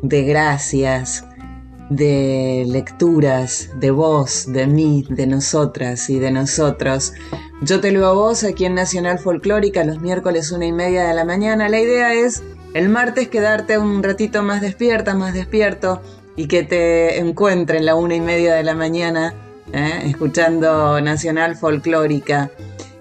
de 0.00 0.22
gracias, 0.22 1.22
de 1.90 2.64
lecturas, 2.66 3.68
de 3.78 3.90
voz, 3.90 4.50
de 4.50 4.66
mí, 4.66 5.04
de 5.10 5.26
nosotras 5.26 6.08
y 6.08 6.18
de 6.18 6.30
nosotros. 6.30 7.12
Yo 7.60 7.80
te 7.80 7.92
leo 7.92 8.06
a 8.06 8.14
vos 8.14 8.42
aquí 8.42 8.64
en 8.64 8.74
Nacional 8.74 9.18
Folclórica 9.18 9.84
los 9.84 10.00
miércoles 10.00 10.50
una 10.50 10.64
y 10.64 10.72
media 10.72 11.06
de 11.06 11.12
la 11.12 11.26
mañana. 11.26 11.68
La 11.68 11.78
idea 11.78 12.14
es 12.14 12.42
el 12.74 12.88
martes 12.88 13.28
quedarte 13.28 13.78
un 13.78 14.02
ratito 14.02 14.42
más 14.42 14.60
despierta, 14.60 15.14
más 15.14 15.34
despierto 15.34 16.02
y 16.36 16.46
que 16.46 16.62
te 16.62 17.18
encuentren 17.18 17.84
la 17.84 17.94
una 17.94 18.14
y 18.14 18.20
media 18.20 18.54
de 18.54 18.62
la 18.62 18.74
mañana 18.74 19.34
¿eh? 19.72 20.02
escuchando 20.04 21.00
Nacional 21.00 21.56
Folclórica. 21.56 22.50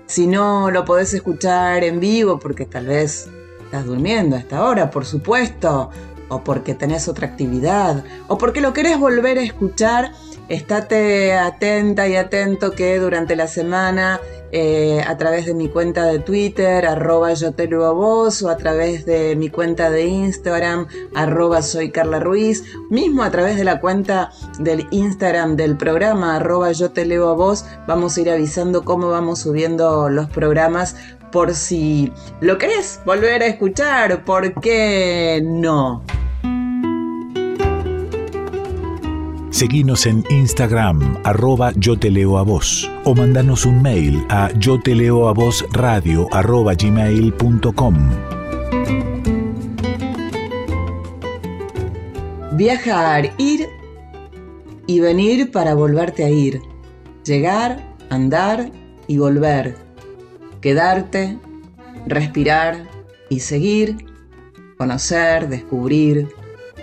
Si 0.06 0.28
no 0.28 0.72
lo 0.72 0.86
podés 0.86 1.14
escuchar 1.14 1.84
en 1.84 2.00
vivo 2.00 2.40
porque 2.40 2.66
tal 2.66 2.88
vez 2.88 3.30
estás 3.64 3.86
durmiendo 3.86 4.36
a 4.36 4.40
esta 4.40 4.64
hora, 4.64 4.90
por 4.90 5.06
supuesto, 5.06 5.92
o 6.30 6.44
porque 6.44 6.74
tenés 6.74 7.08
otra 7.08 7.28
actividad, 7.28 8.04
o 8.28 8.38
porque 8.38 8.62
lo 8.62 8.74
querés 8.74 8.98
volver 8.98 9.38
a 9.38 9.44
escuchar, 9.44 10.14
estate 10.50 11.34
atenta 11.34 12.08
y 12.08 12.16
atento 12.16 12.72
que 12.72 12.98
durante 13.00 13.36
la 13.36 13.48
semana 13.48 14.20
eh, 14.52 15.02
a 15.06 15.18
través 15.18 15.46
de 15.46 15.54
mi 15.54 15.68
cuenta 15.70 16.06
de 16.06 16.20
Twitter, 16.20 16.86
arroba 16.86 17.34
yo 17.34 17.52
te 17.52 17.64
a 17.64 17.92
vos, 17.92 18.42
o 18.42 18.50
a 18.50 18.58
través 18.58 19.06
de 19.06 19.36
mi 19.36 19.50
cuenta 19.50 19.90
de 19.90 20.06
Instagram, 20.06 20.88
arroba 21.16 21.62
soy 21.62 21.92
Carla 21.92 22.20
Ruiz, 22.20 22.64
mismo 22.90 23.24
a 23.24 23.32
través 23.32 23.58
de 23.58 23.64
la 23.64 23.80
cuenta 23.80 24.32
del 24.60 24.88
Instagram 24.92 25.56
del 25.56 25.78
programa, 25.78 26.38
arroba 26.38 26.72
yo 26.72 26.92
te 26.92 27.06
leo 27.06 27.30
a 27.30 27.34
vos, 27.34 27.66
vamos 27.88 28.18
a 28.18 28.22
ir 28.22 28.30
avisando 28.30 28.86
cómo 28.86 29.10
vamos 29.10 29.40
subiendo 29.40 30.10
los 30.10 30.30
programas 30.30 30.96
por 31.32 31.54
si 31.54 32.12
lo 32.40 32.58
querés 32.58 33.02
volver 33.06 33.44
a 33.44 33.48
escuchar, 33.48 34.24
¿por 34.24 34.60
qué 34.62 35.42
no? 35.44 36.04
Seguinos 39.58 40.06
en 40.06 40.24
Instagram, 40.30 41.18
arroba 41.24 41.74
yo 41.78 41.98
te 41.98 42.12
leo 42.12 42.38
a 42.38 42.44
vos, 42.44 42.88
o 43.06 43.16
mandanos 43.16 43.66
un 43.66 43.82
mail 43.82 44.24
a 44.30 44.52
yo 44.60 44.80
te 44.80 44.94
leo 44.94 45.28
a 45.28 45.34
vos 45.34 45.66
radio 45.72 46.28
arroba. 46.32 46.74
Viajar, 52.52 53.34
ir 53.40 53.68
y 54.86 55.00
venir 55.00 55.50
para 55.50 55.74
volverte 55.74 56.24
a 56.24 56.30
ir. 56.30 56.62
Llegar, 57.26 57.84
andar 58.12 58.70
y 59.08 59.18
volver. 59.18 59.76
Quedarte, 60.62 61.36
respirar 62.06 62.88
y 63.32 63.40
seguir. 63.40 64.06
Conocer, 64.78 65.50
descubrir, 65.50 66.28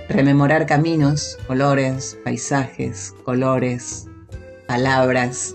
rememorar 0.09 0.67
caminos, 0.67 1.39
olores, 1.49 2.19
paisajes, 2.25 3.15
colores, 3.25 4.07
palabras. 4.67 5.55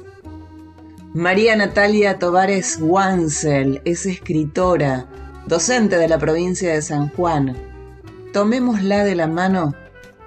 María 1.14 1.56
Natalia 1.56 2.20
Tovares 2.20 2.78
Wansel 2.82 3.82
es 3.86 4.06
escritora, 4.06 5.08
docente 5.48 5.98
de 5.98 6.08
la 6.08 6.18
provincia 6.18 6.74
de 6.74 6.82
San 6.82 7.10
Juan. 7.10 7.56
Tomémosla 8.34 9.04
de 9.04 9.16
la 9.16 9.28
mano 9.28 9.74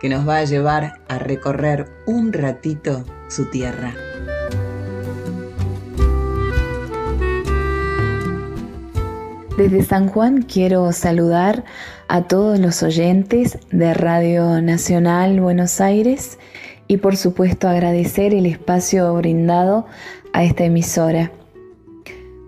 que 0.00 0.08
nos 0.08 0.28
va 0.28 0.38
a 0.38 0.44
llevar 0.44 1.00
a 1.08 1.18
recorrer 1.18 1.88
un 2.06 2.32
ratito 2.32 3.04
su 3.28 3.44
tierra. 3.46 3.94
Desde 9.56 9.84
San 9.84 10.08
Juan 10.08 10.42
quiero 10.42 10.90
saludar 10.92 11.64
a 12.12 12.24
todos 12.24 12.58
los 12.58 12.82
oyentes 12.82 13.58
de 13.70 13.94
Radio 13.94 14.60
Nacional 14.60 15.40
Buenos 15.40 15.80
Aires 15.80 16.38
y 16.86 16.98
por 16.98 17.16
supuesto 17.16 17.68
agradecer 17.68 18.34
el 18.34 18.44
espacio 18.44 19.14
brindado 19.14 19.86
a 20.34 20.44
esta 20.44 20.64
emisora. 20.64 21.32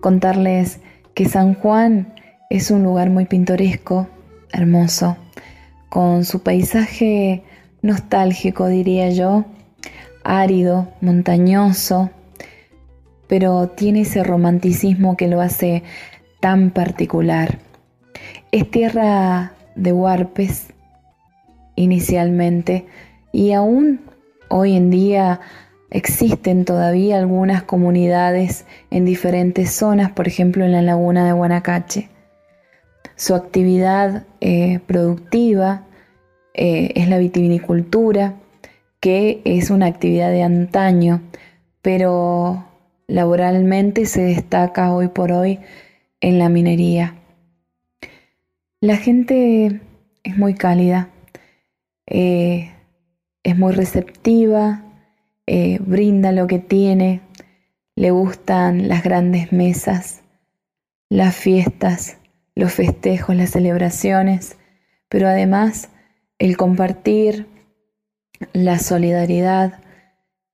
Contarles 0.03 0.81
que 1.15 1.25
San 1.25 1.55
Juan 1.55 2.13
es 2.51 2.71
un 2.71 2.83
lugar 2.83 3.09
muy 3.09 3.25
pintoresco, 3.25 4.07
hermoso, 4.53 5.17
con 5.89 6.27
su 6.27 6.43
paisaje 6.43 7.43
nostálgico 7.81 8.67
diría 8.67 9.09
yo, 9.09 9.47
árido, 10.25 10.89
montañoso, 11.01 12.11
pero 13.29 13.69
tiene 13.69 14.03
ese 14.03 14.25
romanticismo 14.25 15.17
que 15.17 15.29
lo 15.29 15.41
hace 15.41 15.85
tan 16.41 16.71
particular. 16.71 17.64
Es 18.55 18.71
tierra 18.71 19.53
de 19.75 19.93
huarpes 19.93 20.69
inicialmente 21.75 22.87
y 23.33 23.51
aún 23.51 24.03
hoy 24.49 24.77
en 24.77 24.91
día 24.91 25.41
existen 25.91 26.65
todavía 26.65 27.19
algunas 27.19 27.65
comunidades 27.65 28.65
en 28.93 29.05
diferentes 29.05 29.73
zonas, 29.73 30.13
por 30.13 30.29
ejemplo 30.29 30.65
en 30.65 30.71
la 30.71 30.83
laguna 30.83 31.27
de 31.27 31.33
Guanacache. 31.33 32.11
Su 33.17 33.35
actividad 33.35 34.25
eh, 34.41 34.79
productiva 34.87 35.83
eh, 36.55 36.93
es 36.95 37.09
la 37.09 37.19
vitivinicultura, 37.19 38.35
que 39.01 39.43
es 39.45 39.71
una 39.71 39.87
actividad 39.87 40.31
de 40.31 40.45
antaño, 40.45 41.23
pero 41.83 42.65
laboralmente 43.09 44.07
se 44.07 44.23
destaca 44.23 44.95
hoy 44.95 45.09
por 45.09 45.33
hoy 45.33 45.59
en 46.21 46.39
la 46.39 46.49
minería. 46.49 47.17
La 48.85 48.99
gente 48.99 49.81
es 50.25 50.37
muy 50.37 50.53
cálida, 50.53 51.09
eh, 52.07 52.71
es 53.43 53.57
muy 53.57 53.73
receptiva, 53.73 54.85
eh, 55.47 55.79
brinda 55.81 56.33
lo 56.33 56.47
que 56.47 56.59
tiene, 56.59 57.23
le 57.97 58.11
gustan 58.11 58.87
las 58.87 59.03
grandes 59.03 59.53
mesas, 59.53 60.23
las 61.09 61.35
fiestas, 61.35 62.19
los 62.55 62.75
festejos, 62.75 63.35
las 63.35 63.53
celebraciones, 63.53 64.59
pero 65.09 65.29
además 65.29 65.89
el 66.39 66.59
compartir, 66.59 67.47
la 68.53 68.79
solidaridad, 68.79 69.81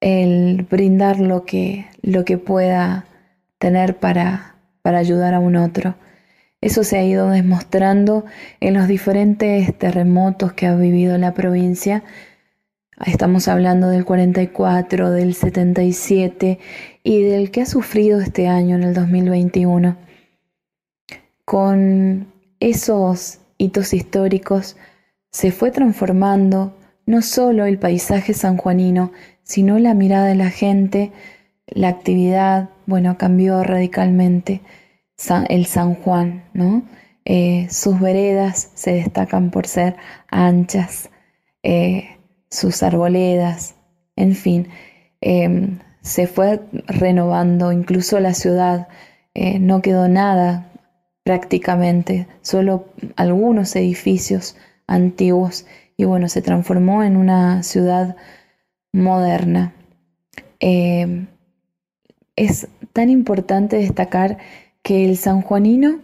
el 0.01 0.69
brindar 0.71 1.19
lo 1.19 1.45
que, 1.45 1.87
lo 2.01 2.25
que 2.25 2.39
pueda 2.39 3.07
tener 3.59 3.99
para, 3.99 4.55
para 4.83 4.99
ayudar 4.99 5.35
a 5.35 5.41
un 5.41 5.57
otro. 5.57 5.97
Eso 6.61 6.85
se 6.85 6.99
ha 6.99 7.05
ido 7.05 7.31
demostrando 7.31 8.27
en 8.61 8.75
los 8.75 8.87
diferentes 8.87 9.77
terremotos 9.79 10.53
que 10.53 10.67
ha 10.67 10.75
vivido 10.77 11.17
la 11.17 11.33
provincia. 11.33 12.05
Estamos 13.07 13.49
hablando 13.49 13.89
del 13.89 14.05
44, 14.05 15.11
del 15.11 15.35
77 15.35 16.59
y 17.03 17.23
del 17.23 17.51
que 17.51 17.63
ha 17.63 17.67
sufrido 17.67 18.21
este 18.21 18.47
año, 18.47 18.77
en 18.77 18.83
el 18.83 18.93
2021. 18.93 19.97
Con 21.47 22.31
esos 22.61 23.39
hitos 23.57 23.95
históricos 23.95 24.77
se 25.31 25.53
fue 25.53 25.71
transformando 25.71 26.77
no 27.07 27.23
solo 27.23 27.65
el 27.65 27.79
paisaje 27.79 28.35
sanjuanino, 28.35 29.13
sino 29.45 29.79
la 29.79 29.95
mirada 29.95 30.27
de 30.27 30.35
la 30.35 30.51
gente, 30.51 31.11
la 31.67 31.89
actividad, 31.89 32.69
bueno, 32.85 33.17
cambió 33.17 33.63
radicalmente 33.63 34.61
el 35.49 35.67
San 35.67 35.95
Juan, 35.95 36.45
¿no? 36.55 36.83
Eh, 37.25 37.67
sus 37.71 38.01
veredas 38.01 38.71
se 38.75 38.93
destacan 38.93 39.51
por 39.51 39.67
ser 39.67 39.97
anchas, 40.31 41.11
eh, 41.63 42.17
sus 42.49 42.83
arboledas 42.83 43.75
en 44.21 44.35
fin, 44.35 44.69
em, 45.21 45.79
se 46.03 46.27
fue 46.27 46.61
renovando 46.87 47.73
incluso 47.73 48.21
la 48.21 48.35
ciudad, 48.35 48.89
eh, 49.35 49.59
no 49.59 49.83
quedó 49.83 50.09
nada 50.09 50.71
prácticamente, 51.25 52.27
solo 52.43 52.87
algunos 53.17 53.75
edificios 53.77 54.57
antiguos 54.87 55.67
y 55.97 56.05
bueno, 56.05 56.29
se 56.29 56.43
transformó 56.43 57.03
en 57.03 57.17
una 57.17 57.63
ciudad 57.63 58.17
moderna. 58.93 59.73
Em, 60.61 61.29
es 62.37 62.69
tan 62.93 63.11
importante 63.11 63.77
destacar 63.77 64.39
que 64.83 65.05
el 65.09 65.17
sanjuanino 65.17 66.01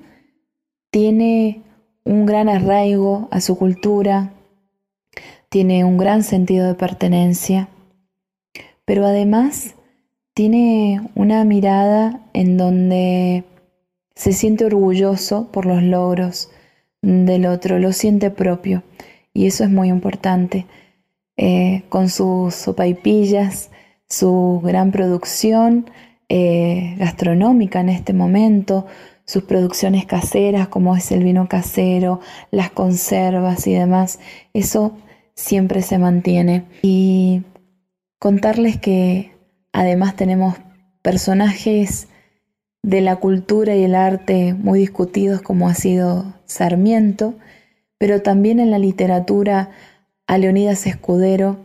tiene 0.90 1.62
un 2.04 2.26
gran 2.26 2.48
arraigo 2.48 3.28
a 3.30 3.40
su 3.40 3.58
cultura, 3.58 4.32
tiene 5.48 5.84
un 5.84 5.98
gran 5.98 6.22
sentido 6.22 6.66
de 6.66 6.74
pertenencia, 6.74 7.68
pero 8.84 9.06
además 9.06 9.74
tiene 10.34 11.00
una 11.14 11.44
mirada 11.44 12.20
en 12.32 12.56
donde 12.56 13.44
se 14.14 14.32
siente 14.32 14.64
orgulloso 14.64 15.50
por 15.50 15.66
los 15.66 15.82
logros 15.82 16.50
del 17.02 17.46
otro, 17.46 17.78
lo 17.78 17.92
siente 17.92 18.30
propio 18.30 18.82
y 19.32 19.46
eso 19.46 19.64
es 19.64 19.70
muy 19.70 19.88
importante. 19.88 20.66
Eh, 21.38 21.82
con 21.90 22.08
sus 22.08 22.54
sopaipillas, 22.54 23.70
su 24.08 24.62
gran 24.64 24.90
producción 24.90 25.90
eh, 26.28 26.94
gastronómica 26.98 27.80
en 27.80 27.88
este 27.88 28.12
momento, 28.12 28.86
sus 29.24 29.44
producciones 29.44 30.06
caseras 30.06 30.68
como 30.68 30.96
es 30.96 31.10
el 31.12 31.24
vino 31.24 31.48
casero, 31.48 32.20
las 32.50 32.70
conservas 32.70 33.66
y 33.66 33.74
demás, 33.74 34.20
eso 34.54 34.96
siempre 35.34 35.82
se 35.82 35.98
mantiene. 35.98 36.64
Y 36.82 37.42
contarles 38.18 38.78
que 38.78 39.32
además 39.72 40.16
tenemos 40.16 40.56
personajes 41.02 42.08
de 42.82 43.00
la 43.00 43.16
cultura 43.16 43.74
y 43.74 43.82
el 43.82 43.94
arte 43.94 44.54
muy 44.54 44.78
discutidos 44.78 45.42
como 45.42 45.68
ha 45.68 45.74
sido 45.74 46.34
Sarmiento, 46.44 47.34
pero 47.98 48.22
también 48.22 48.60
en 48.60 48.70
la 48.70 48.78
literatura 48.78 49.70
a 50.26 50.38
Leonidas 50.38 50.86
Escudero 50.86 51.58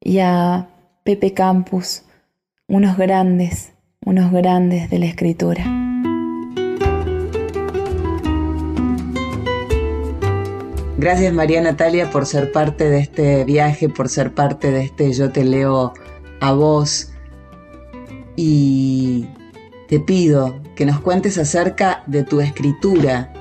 y 0.00 0.18
a 0.18 0.68
Pepe 1.04 1.32
Campus, 1.32 2.04
unos 2.66 2.98
grandes, 2.98 3.72
unos 4.04 4.32
grandes 4.32 4.88
de 4.90 4.98
la 4.98 5.06
escritura. 5.06 5.64
Gracias 10.96 11.32
María 11.32 11.60
Natalia 11.60 12.10
por 12.10 12.26
ser 12.26 12.50
parte 12.50 12.90
de 12.90 12.98
este 12.98 13.44
viaje, 13.44 13.88
por 13.88 14.08
ser 14.08 14.32
parte 14.32 14.72
de 14.72 14.82
este 14.82 15.12
Yo 15.12 15.30
te 15.30 15.44
leo 15.44 15.92
a 16.40 16.52
vos. 16.52 17.12
Y 18.34 19.26
te 19.88 20.00
pido 20.00 20.60
que 20.74 20.86
nos 20.86 21.00
cuentes 21.00 21.38
acerca 21.38 22.02
de 22.06 22.24
tu 22.24 22.40
escritura, 22.40 23.32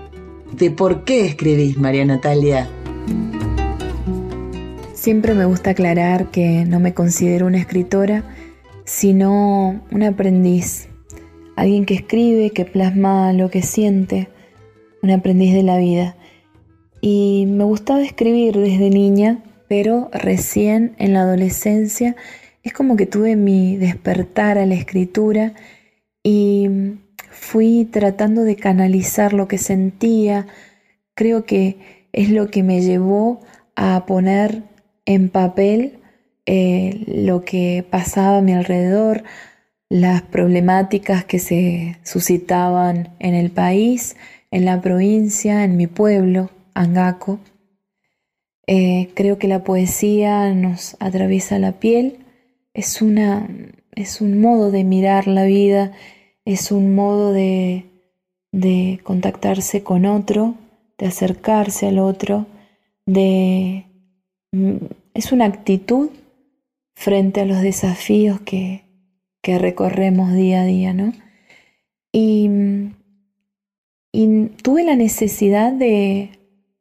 de 0.52 0.72
por 0.72 1.04
qué 1.04 1.26
escribís 1.26 1.78
María 1.78 2.06
Natalia. 2.06 2.68
Siempre 4.94 5.34
me 5.34 5.46
gusta 5.46 5.72
aclarar 5.72 6.32
que 6.32 6.66
no 6.66 6.80
me 6.80 6.94
considero 6.94 7.48
una 7.48 7.58
escritora, 7.58 8.24
sino 8.88 9.82
un 9.92 10.04
aprendiz, 10.04 10.88
alguien 11.58 11.86
que 11.86 11.94
escribe, 11.94 12.52
que 12.52 12.64
plasma 12.64 13.34
lo 13.34 13.50
que 13.50 13.62
siente, 13.62 14.30
un 15.04 15.12
aprendiz 15.12 15.54
de 15.54 15.62
la 15.62 15.78
vida. 15.78 16.16
Y 17.02 17.48
me 17.50 17.66
gustaba 17.66 18.02
escribir 18.02 18.58
desde 18.58 18.90
niña, 18.90 19.44
pero 19.68 20.10
recién 20.14 20.96
en 21.00 21.14
la 21.14 21.24
adolescencia 21.24 22.16
es 22.64 22.72
como 22.72 22.96
que 22.96 23.06
tuve 23.06 23.36
mi 23.36 23.76
despertar 23.76 24.58
a 24.58 24.66
la 24.66 24.76
escritura 24.76 25.54
y 26.24 26.70
fui 27.30 27.90
tratando 27.92 28.44
de 28.44 28.56
canalizar 28.56 29.34
lo 29.34 29.50
que 29.50 29.58
sentía. 29.58 30.48
Creo 31.14 31.44
que 31.44 32.08
es 32.14 32.30
lo 32.30 32.50
que 32.50 32.64
me 32.64 32.82
llevó 32.82 33.42
a 33.76 34.06
poner 34.06 34.64
en 35.06 35.28
papel 35.28 35.97
eh, 36.48 37.04
lo 37.06 37.46
que 37.46 37.86
pasaba 37.88 38.38
a 38.38 38.42
mi 38.42 38.54
alrededor, 38.54 39.24
las 39.90 40.22
problemáticas 40.24 41.26
que 41.26 41.40
se 41.40 41.98
suscitaban 42.04 43.16
en 43.20 43.36
el 43.36 43.52
país, 43.52 44.16
en 44.50 44.66
la 44.66 44.82
provincia, 44.82 45.64
en 45.64 45.78
mi 45.78 45.88
pueblo. 45.88 46.50
Angaco. 46.74 47.40
Eh, 48.68 49.10
creo 49.14 49.38
que 49.40 49.48
la 49.48 49.64
poesía 49.64 50.54
nos 50.54 50.96
atraviesa 51.00 51.58
la 51.60 51.74
piel, 51.74 52.20
es, 52.74 53.02
una, 53.02 53.48
es 53.96 54.22
un 54.22 54.40
modo 54.40 54.72
de 54.72 54.84
mirar 54.84 55.28
la 55.28 55.46
vida, 55.46 55.94
es 56.46 56.72
un 56.72 56.94
modo 56.94 57.34
de, 57.34 57.86
de 58.52 59.00
contactarse 59.04 59.84
con 59.84 60.06
otro, 60.06 60.56
de 60.98 61.08
acercarse 61.08 61.88
al 61.88 62.00
otro, 62.00 62.46
de, 63.06 63.86
mm, 64.52 64.76
es 65.14 65.32
una 65.32 65.46
actitud 65.46 66.10
frente 66.98 67.42
a 67.42 67.46
los 67.46 67.62
desafíos 67.62 68.42
que, 68.42 68.82
que 69.44 69.60
recorremos 69.60 70.34
día 70.34 70.64
a 70.64 70.66
día, 70.66 70.94
¿no? 70.94 71.14
Y, 72.12 72.50
tuve 74.64 74.84
la 74.84 74.96
necesidad 74.96 75.72
de, 75.72 76.32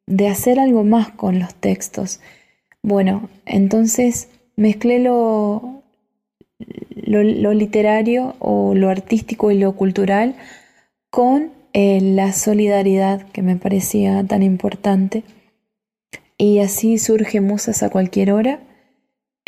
de 0.07 0.27
hacer 0.27 0.59
algo 0.59 0.83
más 0.83 1.11
con 1.11 1.37
los 1.37 1.53
textos. 1.53 2.19
Bueno, 2.81 3.29
entonces 3.45 4.29
mezclé 4.55 4.97
lo, 4.97 5.83
lo, 6.89 7.53
literario 7.53 8.35
o 8.39 8.73
lo 8.73 8.89
artístico 8.89 9.51
y 9.51 9.59
lo 9.59 9.73
cultural 9.73 10.35
con 11.11 11.51
eh, 11.73 12.01
la 12.01 12.33
solidaridad 12.33 13.21
que 13.29 13.43
me 13.43 13.55
parecía 13.55 14.23
tan 14.25 14.41
importante. 14.41 15.23
Y 16.39 16.59
así 16.59 16.97
surge 16.97 17.39
Musas 17.39 17.83
a 17.83 17.91
cualquier 17.91 18.31
hora, 18.31 18.59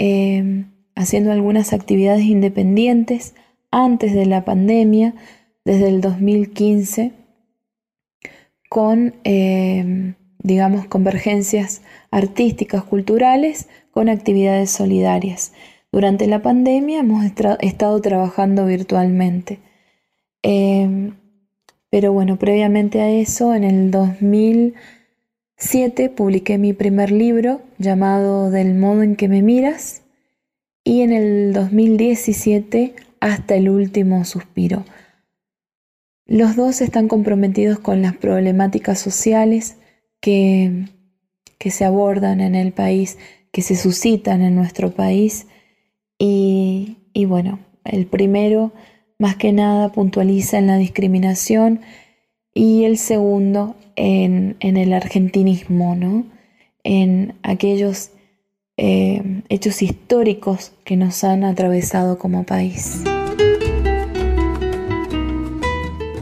em, 0.01 0.71
haciendo 0.95 1.33
algunas 1.33 1.73
actividades 1.73 2.23
independientes 2.23 3.35
antes 3.69 4.13
de 4.13 4.25
la 4.25 4.45
pandemia, 4.45 5.13
desde 5.65 5.89
el 5.89 5.99
2015, 5.99 7.12
con 8.69 9.15
em, 9.25 10.15
digamos, 10.41 10.85
convergencias 10.88 11.81
artísticas, 12.12 12.83
culturales, 12.83 13.67
con 13.91 14.07
actividades 14.07 14.71
solidarias. 14.71 15.51
Durante 15.91 16.27
la 16.27 16.41
pandemia 16.41 17.01
hemos 17.01 17.25
estado 17.59 17.99
trabajando 17.99 18.65
virtualmente. 18.65 19.59
Em, 20.43 21.15
pero 21.89 22.13
bueno, 22.13 22.38
previamente 22.38 23.01
a 23.01 23.09
eso, 23.09 23.53
en 23.53 23.65
el 23.65 23.91
2007 25.60 26.10
publiqué 26.10 26.58
mi 26.58 26.72
primer 26.72 27.12
libro 27.12 27.62
llamado 27.80 28.50
Del 28.50 28.76
modo 28.76 29.04
en 29.04 29.17
que 29.17 29.28
me 29.28 29.41
miras 29.41 30.04
y 30.86 31.02
en 31.02 31.12
el 31.12 31.52
2017 31.52 32.95
Hasta 33.19 33.56
el 33.56 33.67
último 33.69 34.24
suspiro. 34.24 34.86
Los 36.26 36.56
dos 36.56 36.80
están 36.80 37.10
comprometidos 37.10 37.78
con 37.78 38.02
las 38.02 38.15
problemáticas 38.15 39.00
sociales 39.00 39.76
que, 40.22 40.86
que 41.58 41.72
se 41.72 41.84
abordan 41.84 42.39
en 42.39 42.56
el 42.56 42.72
país, 42.72 43.17
que 43.52 43.62
se 43.62 43.76
suscitan 43.76 44.41
en 44.41 44.56
nuestro 44.56 44.91
país. 44.91 45.48
Y, 46.17 47.00
y 47.12 47.26
bueno, 47.26 47.60
el 47.84 48.06
primero 48.06 48.72
más 49.17 49.36
que 49.36 49.52
nada 49.52 49.91
puntualiza 49.91 50.58
en 50.58 50.67
la 50.67 50.78
discriminación 50.78 51.82
y 52.53 52.83
el 52.83 52.97
segundo 52.97 53.75
en, 53.95 54.57
en 54.59 54.77
el 54.77 54.93
argentinismo, 54.93 55.95
¿no? 55.95 56.25
en 56.83 57.35
aquellos 57.43 58.12
eh, 58.77 59.43
hechos 59.49 59.81
históricos 59.81 60.71
que 60.83 60.95
nos 60.95 61.23
han 61.23 61.43
atravesado 61.43 62.17
como 62.17 62.45
país. 62.45 63.03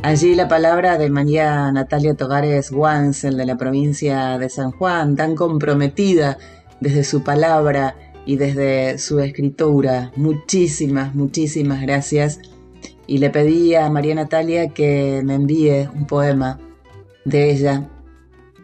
Allí 0.04 0.36
la 0.36 0.48
palabra 0.48 0.98
de 0.98 1.10
María 1.10 1.72
Natalia 1.72 2.16
Togares 2.16 2.72
Wansel 2.72 3.36
de 3.36 3.46
la 3.46 3.58
provincia 3.58 4.38
de 4.38 4.50
San 4.50 4.72
Juan, 4.72 5.16
tan 5.16 5.36
comprometida 5.36 6.38
desde 6.80 7.04
su 7.04 7.24
palabra 7.24 7.96
y 8.26 8.38
desde 8.38 8.98
su 9.00 9.20
escritura. 9.20 10.12
Muchísimas, 10.16 11.14
muchísimas 11.14 11.82
gracias. 11.82 12.40
Y 13.08 13.20
le 13.20 13.30
pedí 13.30 13.74
a 13.74 13.90
María 13.90 14.16
Natalia 14.16 14.74
que 14.74 15.22
me 15.24 15.36
envíe 15.36 15.88
un 15.94 16.06
poema 16.06 16.60
de 17.26 17.52
ella 17.52 17.90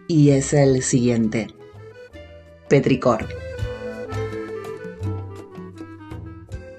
y 0.08 0.32
es 0.32 0.54
el 0.54 0.84
siguiente. 0.84 1.48
Petricor. 2.68 3.28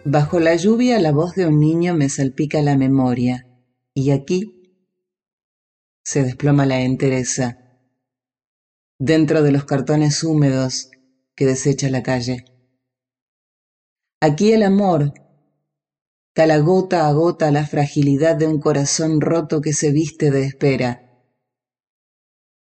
Bajo 0.05 0.39
la 0.39 0.55
lluvia 0.55 1.01
la 1.01 1.13
voz 1.13 1.35
de 1.35 1.47
un 1.47 1.59
niño 1.59 1.95
me 1.95 2.11
salpica 2.11 2.61
la 2.61 2.77
memoria 2.77 3.47
y 3.95 4.11
aquí 4.11 4.61
se 6.05 6.23
desploma 6.23 6.67
la 6.67 6.83
entereza 6.83 7.59
dentro 8.99 9.43
de 9.43 9.53
los 9.53 9.65
cartones 9.65 10.23
húmedos 10.23 10.91
que 11.35 11.47
desecha 11.47 11.89
la 11.89 12.03
calle. 12.03 12.45
Aquí 14.21 14.53
el 14.53 14.63
amor 14.63 15.15
cala 16.35 16.59
gota 16.59 17.07
a 17.07 17.13
gota 17.13 17.53
la 17.53 17.65
fragilidad 17.65 18.35
de 18.35 18.49
un 18.49 18.61
corazón 18.61 19.21
roto 19.21 19.61
que 19.61 19.73
se 19.73 19.93
viste 19.93 20.33
de 20.33 20.45
espera. 20.45 21.01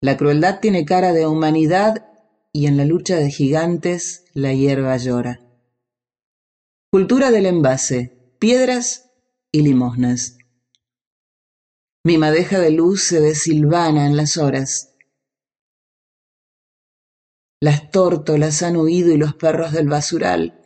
La 0.01 0.17
crueldad 0.17 0.59
tiene 0.59 0.83
cara 0.83 1.13
de 1.13 1.25
humanidad 1.25 2.05
y 2.51 2.67
en 2.67 2.75
la 2.75 2.83
lucha 2.83 3.15
de 3.15 3.31
gigantes 3.31 4.25
la 4.33 4.53
hierba 4.53 4.97
llora. 4.97 5.39
Cultura 6.91 7.31
del 7.31 7.45
envase, 7.45 8.35
piedras 8.37 9.11
y 9.49 9.61
limosnas. 9.61 10.37
Mi 12.03 12.17
madeja 12.17 12.59
de 12.59 12.71
luz 12.71 13.03
se 13.05 13.21
desilvana 13.21 14.07
en 14.07 14.17
las 14.17 14.35
horas. 14.35 14.93
Las 17.61 17.91
tórtolas 17.91 18.61
han 18.61 18.75
huido 18.75 19.13
y 19.13 19.17
los 19.17 19.35
perros 19.35 19.71
del 19.71 19.87
basural 19.87 20.59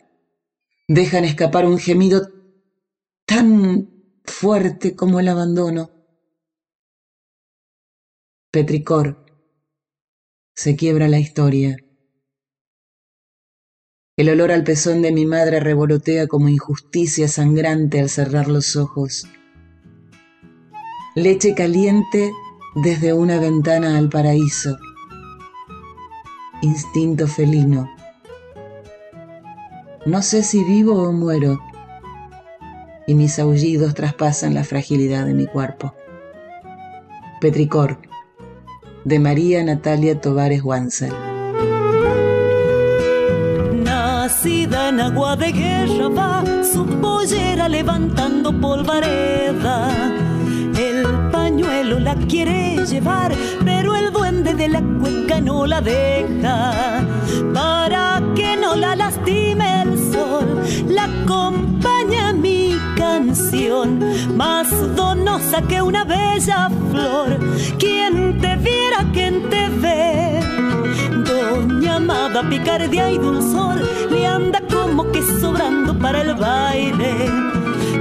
dejan 0.88 1.24
escapar 1.24 1.64
un 1.64 1.78
gemido 1.78 2.37
tan 3.28 3.90
fuerte 4.24 4.96
como 4.96 5.20
el 5.20 5.28
abandono. 5.28 5.90
Petricor, 8.50 9.26
se 10.56 10.76
quiebra 10.76 11.08
la 11.08 11.18
historia. 11.18 11.76
El 14.16 14.30
olor 14.30 14.50
al 14.50 14.64
pezón 14.64 15.02
de 15.02 15.12
mi 15.12 15.26
madre 15.26 15.60
revolotea 15.60 16.26
como 16.26 16.48
injusticia 16.48 17.28
sangrante 17.28 18.00
al 18.00 18.08
cerrar 18.08 18.48
los 18.48 18.76
ojos. 18.76 19.28
Leche 21.14 21.54
caliente 21.54 22.32
desde 22.76 23.12
una 23.12 23.38
ventana 23.38 23.98
al 23.98 24.08
paraíso. 24.08 24.78
Instinto 26.62 27.28
felino. 27.28 27.90
No 30.06 30.22
sé 30.22 30.42
si 30.42 30.64
vivo 30.64 31.02
o 31.02 31.12
muero 31.12 31.67
y 33.08 33.14
mis 33.14 33.38
aullidos 33.38 33.94
traspasan 33.94 34.52
la 34.52 34.64
fragilidad 34.64 35.24
de 35.24 35.32
mi 35.32 35.46
cuerpo. 35.46 35.94
Petricor, 37.40 37.98
de 39.04 39.18
María 39.18 39.64
Natalia 39.64 40.20
Tovares 40.20 40.62
Wansel. 40.62 41.14
Nacida 43.82 44.90
en 44.90 45.00
agua 45.00 45.36
de 45.36 45.52
guerra 45.52 46.08
va 46.08 46.44
su 46.62 46.84
pollera 47.00 47.66
levantando 47.70 48.52
polvareda. 48.60 49.88
El 50.78 51.30
pañuelo 51.32 51.98
la 52.00 52.14
quiere 52.14 52.76
llevar, 52.84 53.32
pero 53.64 53.96
el 53.96 54.12
duende 54.12 54.52
de 54.52 54.68
la 54.68 54.82
cuenca 55.00 55.40
no 55.40 55.64
la 55.64 55.80
deja. 55.80 57.06
Para 57.54 58.22
que 58.36 58.54
no 58.58 58.76
la 58.76 58.94
lastime 58.94 59.82
el 59.82 59.98
sol, 60.12 60.62
la 60.88 61.04
acompaña 61.04 61.97
mi 61.97 61.97
más 64.34 64.68
donosa 64.96 65.60
que 65.62 65.82
una 65.82 66.04
bella 66.04 66.70
flor. 66.90 67.38
Quien 67.78 68.38
te 68.40 68.56
viera, 68.56 69.04
quien 69.12 69.50
te 69.50 69.68
ve. 69.68 70.40
Doña 71.26 71.96
amada, 71.96 72.42
picardía 72.48 73.10
y 73.10 73.18
dulzor, 73.18 73.76
le 74.10 74.26
anda 74.26 74.60
como 74.70 75.10
que 75.12 75.22
sobrando 75.40 75.98
para 75.98 76.22
el 76.22 76.34
baile. 76.34 77.30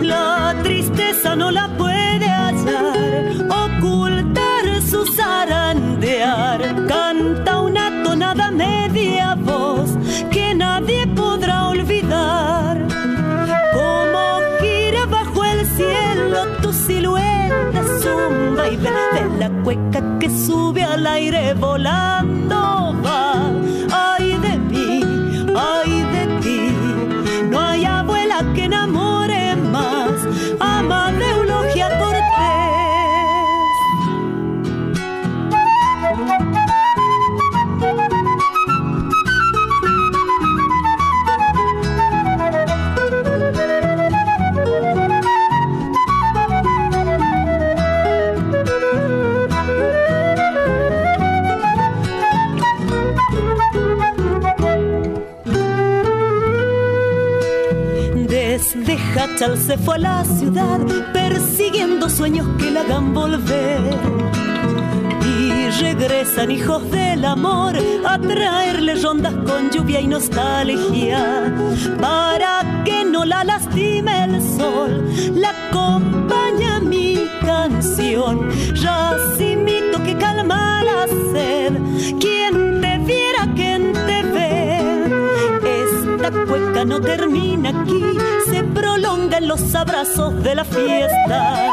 La 0.01 0.55
tristeza 0.63 1.35
no 1.35 1.51
la 1.51 1.67
puede 1.77 2.27
hallar, 2.27 3.47
ocultar 3.65 4.81
su 4.89 5.05
zarandear. 5.05 6.85
Canta 6.87 7.61
una 7.61 8.03
tonada 8.03 8.49
media 8.51 9.35
voz 9.35 9.89
que 10.31 10.53
nadie 10.55 11.05
podrá 11.07 11.67
olvidar 11.67 11.96
al 20.97 21.05
aire 21.05 21.53
volando 21.53 22.36
fue 59.87 59.95
a 59.95 59.99
la 59.99 60.25
ciudad 60.25 60.81
persiguiendo 61.13 62.09
sueños 62.09 62.45
que 62.57 62.71
la 62.71 62.81
hagan 62.81 63.13
volver. 63.13 63.79
Y 65.25 65.69
regresan 65.81 66.51
hijos 66.51 66.91
del 66.91 67.23
amor 67.23 67.73
a 68.05 68.19
traerle 68.19 68.95
rondas 68.95 69.33
con 69.45 69.71
lluvia 69.71 70.01
y 70.01 70.07
nostalgia. 70.07 71.55
Para 72.01 72.83
que 72.83 73.05
no 73.05 73.23
la 73.23 73.45
lastime 73.45 74.25
el 74.25 74.41
sol, 74.57 75.09
la 75.35 75.51
acompaña 75.69 76.81
mi 76.81 77.25
canción. 77.45 78.49
Racimito 78.83 80.03
que 80.03 80.17
calma 80.17 80.83
la 80.83 81.07
sed. 81.31 81.71
Quien 82.19 82.81
te 82.81 82.97
viera, 83.05 83.53
quien 83.55 83.93
te 83.93 84.21
ve. 84.35 84.81
Esta 85.63 86.29
cueca 86.45 86.83
no 86.83 86.99
termina 86.99 87.69
aquí 87.69 88.26
en 89.15 89.47
los 89.47 89.73
abrazos 89.73 90.43
de 90.43 90.53
la 90.53 90.65
fiesta. 90.65 91.69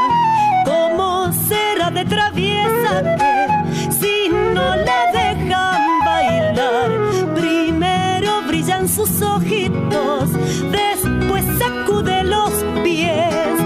¿Cómo 0.64 1.32
será 1.48 1.90
de 1.90 2.04
traviesa 2.04 3.02
que 3.18 3.92
si 3.92 4.28
no 4.30 4.76
la 4.76 5.00
dejan 5.12 5.98
bailar? 6.04 6.90
Primero 7.34 8.42
brillan 8.46 8.88
sus 8.88 9.20
ojitos, 9.20 10.30
después 10.70 11.44
sacude 11.58 12.22
los 12.22 12.52
pies. 12.84 13.56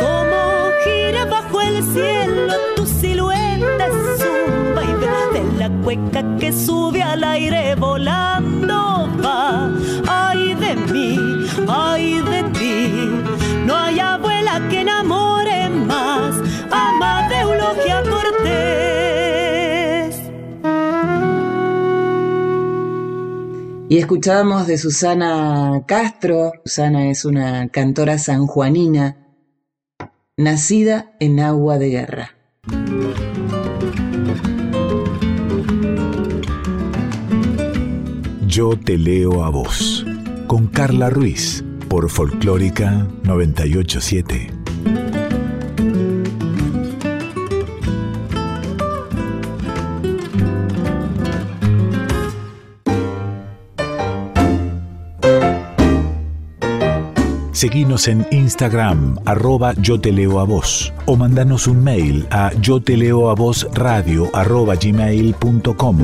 Como 0.00 0.70
gira 0.84 1.26
bajo 1.26 1.60
el 1.60 1.82
cielo 1.92 2.54
tu 2.74 2.86
silueta 2.86 3.86
es 3.86 4.24
un 4.24 4.74
baile 4.74 5.08
de 5.34 5.58
la 5.58 5.68
cueca 5.82 6.24
que 6.38 6.52
sube 6.52 7.02
al 7.02 7.22
aire 7.22 7.74
volando 7.74 9.10
va. 9.22 9.79
Escuchábamos 24.10 24.66
de 24.66 24.76
Susana 24.76 25.84
Castro. 25.86 26.50
Susana 26.64 27.10
es 27.10 27.24
una 27.24 27.68
cantora 27.68 28.18
sanjuanina, 28.18 29.28
nacida 30.36 31.12
en 31.20 31.38
agua 31.38 31.78
de 31.78 31.90
guerra. 31.90 32.30
Yo 38.48 38.76
te 38.76 38.98
leo 38.98 39.44
a 39.44 39.50
vos, 39.50 40.04
con 40.48 40.66
Carla 40.66 41.08
Ruiz 41.08 41.62
por 41.88 42.10
Folclórica 42.10 43.06
987. 43.22 44.59
Seguinos 57.60 58.08
en 58.08 58.26
Instagram, 58.30 59.18
arroba 59.26 59.74
yo 59.76 60.00
te 60.00 60.12
leo 60.12 60.40
a 60.40 60.44
vos, 60.44 60.94
o 61.04 61.14
mandanos 61.14 61.66
un 61.66 61.84
mail 61.84 62.26
a 62.30 62.54
yo 62.58 62.82
te 62.82 62.96
leo 62.96 63.28
a 63.28 63.34
vos 63.34 63.68
radio 63.74 64.30
arroba 64.32 64.76
gmail.com. 64.76 65.98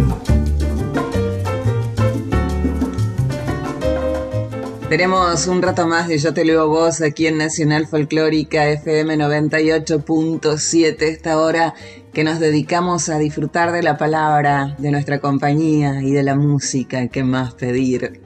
Tenemos 4.91 5.47
un 5.47 5.63
rato 5.63 5.87
más 5.87 6.09
de 6.09 6.19
Yo 6.19 6.35
te 6.35 6.45
leo 6.45 6.69
vos 6.69 7.01
aquí 7.01 7.27
en 7.27 7.39
Nacional 7.39 7.87
Folclórica 7.87 8.69
FM 8.69 9.17
98.7, 9.17 11.03
esta 11.05 11.39
hora 11.39 11.73
que 12.13 12.23
nos 12.23 12.39
dedicamos 12.39 13.09
a 13.09 13.17
disfrutar 13.17 13.73
de 13.73 13.83
la 13.83 13.97
palabra, 13.97 14.77
de 14.77 14.91
nuestra 14.91 15.21
compañía 15.21 16.03
y 16.03 16.11
de 16.11 16.23
la 16.23 16.35
música, 16.35 17.09
¿qué 17.09 17.25
más 17.25 17.55
pedir? 17.55 18.26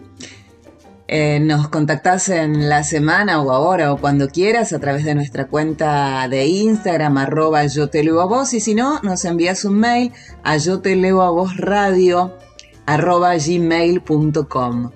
Eh, 1.12 1.40
nos 1.40 1.68
contactás 1.70 2.28
en 2.28 2.68
la 2.68 2.84
semana 2.84 3.42
o 3.42 3.50
ahora 3.50 3.92
o 3.92 3.96
cuando 3.96 4.28
quieras 4.28 4.72
a 4.72 4.78
través 4.78 5.04
de 5.04 5.16
nuestra 5.16 5.48
cuenta 5.48 6.28
de 6.28 6.46
Instagram, 6.46 7.18
arroba 7.18 7.66
yo 7.66 7.90
te 7.90 8.04
leo 8.04 8.20
a 8.20 8.26
vos, 8.26 8.54
y 8.54 8.60
si 8.60 8.76
no, 8.76 9.00
nos 9.02 9.24
envías 9.24 9.64
un 9.64 9.80
mail 9.80 10.12
a 10.44 10.56
yo 10.58 10.78
te 10.78 10.94
leo 10.94 11.22
a 11.22 11.30
vos 11.30 11.56
radio, 11.56 12.36
arroba 12.86 13.34
gmail.com. 13.34 14.92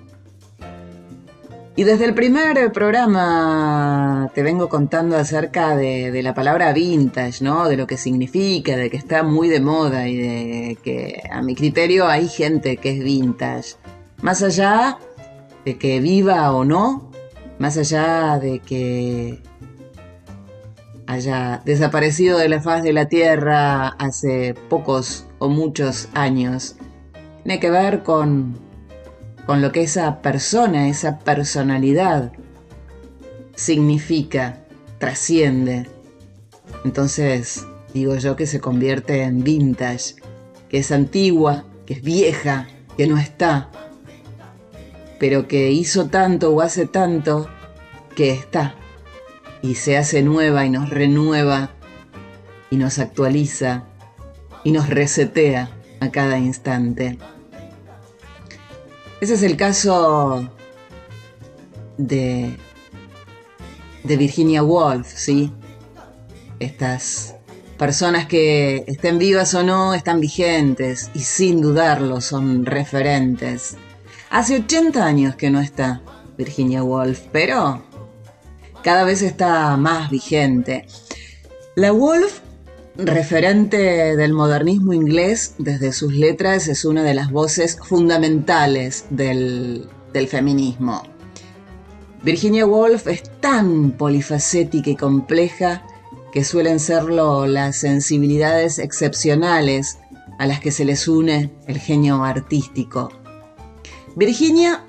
Y 1.75 1.83
desde 1.83 2.05
el 2.05 2.13
primer 2.13 2.71
programa 2.71 4.31
te 4.33 4.41
vengo 4.41 4.69
contando 4.69 5.17
acerca 5.17 5.75
de, 5.75 6.11
de, 6.11 6.23
la 6.23 6.33
palabra 6.33 6.71
vintage, 6.71 7.43
¿no? 7.43 7.67
De 7.67 7.75
lo 7.75 7.87
que 7.87 7.97
significa, 7.97 8.77
de 8.77 8.89
que 8.89 8.95
está 8.95 9.23
muy 9.23 9.49
de 9.49 9.59
moda 9.59 10.07
y 10.07 10.15
de 10.15 10.77
que 10.81 11.23
a 11.29 11.41
mi 11.41 11.55
criterio 11.55 12.07
hay 12.07 12.29
gente 12.29 12.77
que 12.77 12.91
es 12.91 13.03
vintage. 13.03 13.75
Más 14.21 14.41
allá 14.41 14.97
de 15.65 15.77
que 15.77 15.99
viva 15.99 16.51
o 16.51 16.63
no, 16.63 17.11
más 17.57 17.77
allá 17.77 18.39
de 18.39 18.59
que 18.59 19.41
haya 21.07 21.61
desaparecido 21.65 22.37
de 22.37 22.49
la 22.49 22.61
faz 22.61 22.83
de 22.83 22.93
la 22.93 23.07
Tierra 23.07 23.89
hace 23.89 24.53
pocos 24.69 25.25
o 25.39 25.49
muchos 25.49 26.09
años, 26.13 26.75
tiene 27.43 27.59
que 27.59 27.69
ver 27.69 28.03
con, 28.03 28.57
con 29.45 29.61
lo 29.61 29.71
que 29.71 29.81
esa 29.81 30.21
persona, 30.21 30.87
esa 30.87 31.19
personalidad 31.19 32.31
significa, 33.55 34.59
trasciende. 34.99 35.87
Entonces, 36.83 37.65
digo 37.93 38.15
yo 38.15 38.35
que 38.35 38.45
se 38.45 38.59
convierte 38.59 39.23
en 39.23 39.43
vintage, 39.43 40.15
que 40.69 40.79
es 40.79 40.91
antigua, 40.91 41.65
que 41.85 41.93
es 41.93 42.01
vieja, 42.01 42.67
que 42.97 43.07
no 43.07 43.17
está, 43.17 43.69
pero 45.19 45.47
que 45.47 45.71
hizo 45.71 46.07
tanto 46.07 46.51
o 46.53 46.61
hace 46.61 46.85
tanto 46.85 47.49
que 48.15 48.31
está 48.31 48.75
y 49.61 49.75
se 49.75 49.97
hace 49.97 50.21
nueva 50.21 50.65
y 50.65 50.69
nos 50.69 50.89
renueva 50.89 51.71
y 52.69 52.77
nos 52.77 52.99
actualiza 52.99 53.85
y 54.63 54.71
nos 54.71 54.89
resetea 54.89 55.69
a 55.99 56.11
cada 56.11 56.37
instante. 56.37 57.17
Ese 59.21 59.35
es 59.35 59.43
el 59.43 59.57
caso 59.57 60.49
de, 61.97 62.55
de 64.03 64.17
Virginia 64.17 64.61
Woolf, 64.63 65.07
¿sí? 65.07 65.51
Estas 66.59 67.35
personas 67.77 68.27
que 68.27 68.83
estén 68.87 69.17
vivas 69.17 69.53
o 69.53 69.63
no 69.63 69.93
están 69.93 70.19
vigentes 70.19 71.09
y 71.13 71.19
sin 71.19 71.61
dudarlo 71.61 72.21
son 72.21 72.65
referentes 72.65 73.77
Hace 74.35 74.57
80 74.57 75.05
años 75.05 75.37
que 75.37 75.49
no 75.49 75.61
está 75.61 76.01
Virginia 76.37 76.83
Woolf, 76.83 77.21
pero 77.31 77.81
cada 78.83 79.05
vez 79.05 79.21
está 79.21 79.77
más 79.77 80.09
vigente. 80.09 80.85
La 81.77 81.93
Woolf, 81.93 82.41
referente 82.97 84.17
del 84.17 84.33
modernismo 84.33 84.91
inglés, 84.91 85.55
desde 85.57 85.93
sus 85.93 86.11
letras 86.11 86.67
es 86.67 86.83
una 86.83 87.03
de 87.03 87.13
las 87.13 87.31
voces 87.31 87.77
fundamentales 87.81 89.05
del, 89.09 89.87
del 90.11 90.27
feminismo. 90.27 91.03
Virginia 92.21 92.65
Woolf 92.65 93.07
es 93.07 93.23
tan 93.39 93.91
polifacética 93.91 94.89
y 94.89 94.97
compleja 94.97 95.87
que 96.33 96.43
suelen 96.43 96.81
serlo 96.81 97.47
las 97.47 97.77
sensibilidades 97.77 98.79
excepcionales 98.79 99.97
a 100.39 100.45
las 100.45 100.59
que 100.59 100.71
se 100.71 100.83
les 100.83 101.07
une 101.07 101.53
el 101.67 101.79
genio 101.79 102.21
artístico. 102.25 103.24
Virginia 104.15 104.85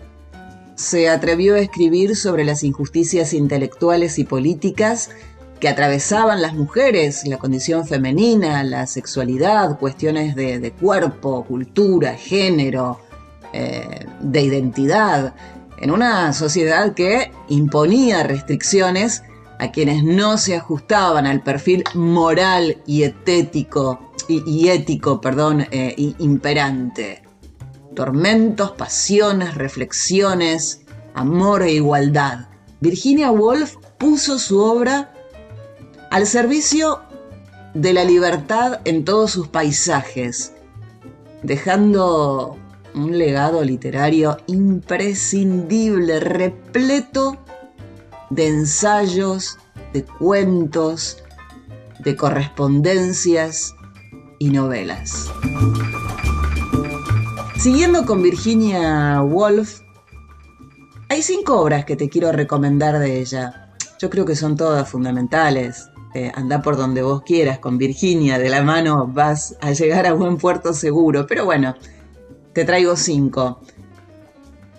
se 0.76 1.08
atrevió 1.08 1.56
a 1.56 1.58
escribir 1.58 2.14
sobre 2.14 2.44
las 2.44 2.62
injusticias 2.62 3.32
intelectuales 3.32 4.18
y 4.18 4.24
políticas 4.24 5.10
que 5.58 5.68
atravesaban 5.68 6.42
las 6.42 6.54
mujeres, 6.54 7.26
la 7.26 7.38
condición 7.38 7.86
femenina, 7.86 8.62
la 8.62 8.86
sexualidad, 8.86 9.78
cuestiones 9.78 10.36
de, 10.36 10.72
cuerpo, 10.78 11.44
cultura, 11.44 12.14
género, 12.14 13.00
eh, 13.52 14.06
de 14.20 14.42
identidad, 14.42 15.34
en 15.80 15.90
una 15.90 16.32
sociedad 16.32 16.94
que 16.94 17.32
imponía 17.48 18.22
restricciones 18.22 19.22
a 19.58 19.72
quienes 19.72 20.04
no 20.04 20.38
se 20.38 20.56
ajustaban 20.56 21.26
al 21.26 21.42
perfil 21.42 21.82
moral 21.94 22.82
y 22.86 23.04
y, 24.28 24.68
ético 24.68 25.20
eh, 25.70 26.14
imperante 26.18 27.25
tormentos, 27.96 28.70
pasiones, 28.72 29.56
reflexiones, 29.56 30.82
amor 31.14 31.62
e 31.62 31.72
igualdad. 31.72 32.46
Virginia 32.80 33.32
Woolf 33.32 33.74
puso 33.98 34.38
su 34.38 34.60
obra 34.60 35.12
al 36.12 36.26
servicio 36.26 37.00
de 37.74 37.92
la 37.92 38.04
libertad 38.04 38.80
en 38.84 39.04
todos 39.04 39.32
sus 39.32 39.48
paisajes, 39.48 40.52
dejando 41.42 42.56
un 42.94 43.18
legado 43.18 43.64
literario 43.64 44.36
imprescindible, 44.46 46.20
repleto 46.20 47.38
de 48.30 48.46
ensayos, 48.48 49.58
de 49.92 50.04
cuentos, 50.04 51.22
de 52.00 52.14
correspondencias 52.14 53.74
y 54.38 54.50
novelas. 54.50 55.30
Siguiendo 57.58 58.04
con 58.04 58.22
Virginia 58.22 59.22
Woolf, 59.22 59.80
hay 61.08 61.22
cinco 61.22 61.58
obras 61.60 61.84
que 61.84 61.96
te 61.96 62.08
quiero 62.08 62.30
recomendar 62.30 62.98
de 62.98 63.18
ella. 63.18 63.72
Yo 63.98 64.10
creo 64.10 64.26
que 64.26 64.36
son 64.36 64.56
todas 64.56 64.88
fundamentales. 64.88 65.88
Eh, 66.14 66.30
anda 66.34 66.60
por 66.60 66.76
donde 66.76 67.02
vos 67.02 67.22
quieras 67.22 67.58
con 67.58 67.78
Virginia, 67.78 68.38
de 68.38 68.50
la 68.50 68.62
mano 68.62 69.06
vas 69.06 69.56
a 69.60 69.72
llegar 69.72 70.06
a 70.06 70.12
buen 70.12 70.36
puerto 70.36 70.74
seguro. 70.74 71.26
Pero 71.26 71.46
bueno, 71.46 71.74
te 72.52 72.64
traigo 72.64 72.94
cinco. 72.94 73.60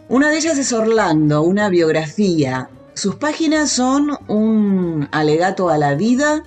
Una 0.08 0.30
de 0.30 0.38
ellas 0.38 0.58
es 0.58 0.72
Orlando, 0.72 1.42
una 1.42 1.70
biografía. 1.70 2.70
Sus 2.94 3.16
páginas 3.16 3.72
son 3.72 4.12
un 4.28 5.10
alegato 5.12 5.70
a 5.70 5.78
la 5.78 5.96
vida, 5.96 6.44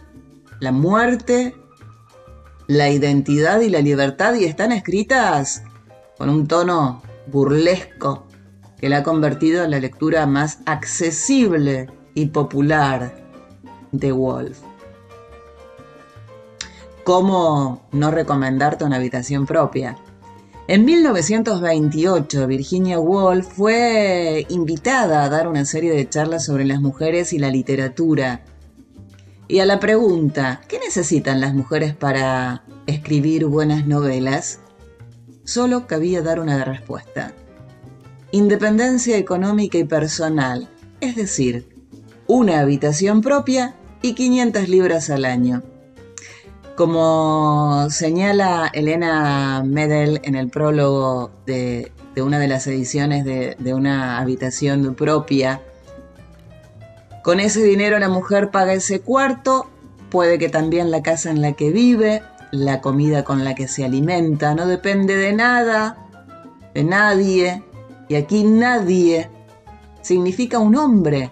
la 0.60 0.72
muerte, 0.72 1.54
la 2.68 2.88
identidad 2.88 3.60
y 3.60 3.68
la 3.68 3.80
libertad 3.80 4.34
y 4.34 4.44
están 4.44 4.72
escritas 4.72 5.64
con 6.20 6.28
un 6.28 6.46
tono 6.46 7.00
burlesco 7.28 8.26
que 8.78 8.90
la 8.90 8.98
ha 8.98 9.02
convertido 9.02 9.64
en 9.64 9.70
la 9.70 9.78
lectura 9.78 10.26
más 10.26 10.58
accesible 10.66 11.86
y 12.12 12.26
popular 12.26 13.14
de 13.90 14.12
Wolf. 14.12 14.58
¿Cómo 17.04 17.88
no 17.92 18.10
recomendarte 18.10 18.84
una 18.84 18.96
habitación 18.96 19.46
propia? 19.46 19.96
En 20.68 20.84
1928, 20.84 22.46
Virginia 22.46 23.00
Woolf 23.00 23.54
fue 23.54 24.44
invitada 24.50 25.24
a 25.24 25.30
dar 25.30 25.48
una 25.48 25.64
serie 25.64 25.92
de 25.92 26.06
charlas 26.06 26.44
sobre 26.44 26.66
las 26.66 26.82
mujeres 26.82 27.32
y 27.32 27.38
la 27.38 27.48
literatura. 27.48 28.42
Y 29.48 29.60
a 29.60 29.64
la 29.64 29.80
pregunta, 29.80 30.60
¿qué 30.68 30.78
necesitan 30.80 31.40
las 31.40 31.54
mujeres 31.54 31.94
para 31.94 32.62
escribir 32.86 33.46
buenas 33.46 33.86
novelas? 33.86 34.60
Solo 35.50 35.88
cabía 35.88 36.22
dar 36.22 36.38
una 36.38 36.64
respuesta. 36.64 37.32
Independencia 38.30 39.16
económica 39.16 39.78
y 39.78 39.84
personal, 39.84 40.68
es 41.00 41.16
decir, 41.16 41.68
una 42.28 42.60
habitación 42.60 43.20
propia 43.20 43.74
y 44.00 44.14
500 44.14 44.68
libras 44.68 45.10
al 45.10 45.24
año. 45.24 45.62
Como 46.76 47.88
señala 47.90 48.70
Elena 48.72 49.64
Medel 49.66 50.20
en 50.22 50.36
el 50.36 50.48
prólogo 50.48 51.32
de, 51.46 51.90
una 52.16 52.38
de 52.38 52.46
las 52.46 52.68
ediciones 52.68 53.24
de, 53.24 53.56
de 53.58 53.74
una 53.74 54.18
habitación 54.18 54.94
propia, 54.94 55.60
con 57.24 57.40
ese 57.40 57.60
dinero 57.62 57.98
la 57.98 58.08
mujer 58.08 58.52
paga 58.52 58.72
ese 58.72 59.00
cuarto, 59.00 59.68
puede 60.10 60.38
que 60.38 60.48
también 60.48 60.92
la 60.92 61.02
casa 61.02 61.28
en 61.30 61.42
la 61.42 61.54
que 61.54 61.70
vive, 61.70 62.22
la 62.52 62.80
comida 62.80 63.24
con 63.24 63.44
la 63.44 63.54
que 63.54 63.68
se 63.68 63.84
alimenta, 63.84 64.54
no 64.54 64.66
depende 64.66 65.16
de 65.16 65.32
nada, 65.32 66.08
de 66.74 66.84
nadie, 66.84 67.62
y 68.08 68.16
aquí 68.16 68.44
nadie 68.44 69.30
significa 70.02 70.58
un 70.58 70.76
hombre, 70.76 71.30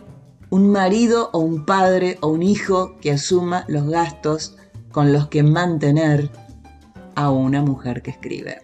un 0.51 0.71
marido 0.71 1.31
o 1.33 1.39
un 1.39 1.65
padre 1.65 2.19
o 2.21 2.29
un 2.29 2.43
hijo 2.43 2.97
que 3.01 3.13
asuma 3.13 3.65
los 3.69 3.89
gastos 3.89 4.57
con 4.93 5.13
los 5.13 5.29
que 5.29 5.43
mantener 5.43 6.31
a 7.15 7.31
una 7.31 7.63
mujer 7.63 8.03
que 8.03 8.11
escribe. 8.11 8.61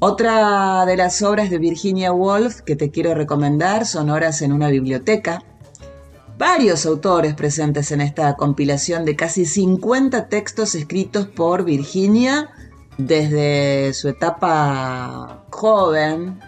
Otra 0.00 0.84
de 0.84 0.96
las 0.96 1.22
obras 1.22 1.48
de 1.48 1.58
Virginia 1.58 2.12
Woolf 2.12 2.60
que 2.60 2.76
te 2.76 2.90
quiero 2.90 3.14
recomendar 3.14 3.86
son 3.86 4.10
Horas 4.10 4.42
en 4.42 4.52
una 4.52 4.68
biblioteca, 4.68 5.42
varios 6.38 6.86
autores 6.86 7.34
presentes 7.34 7.92
en 7.92 8.00
esta 8.00 8.34
compilación 8.36 9.04
de 9.04 9.16
casi 9.16 9.46
50 9.46 10.28
textos 10.28 10.74
escritos 10.74 11.26
por 11.26 11.64
Virginia 11.64 12.50
desde 12.98 13.92
su 13.94 14.08
etapa 14.08 15.44
joven 15.50 16.40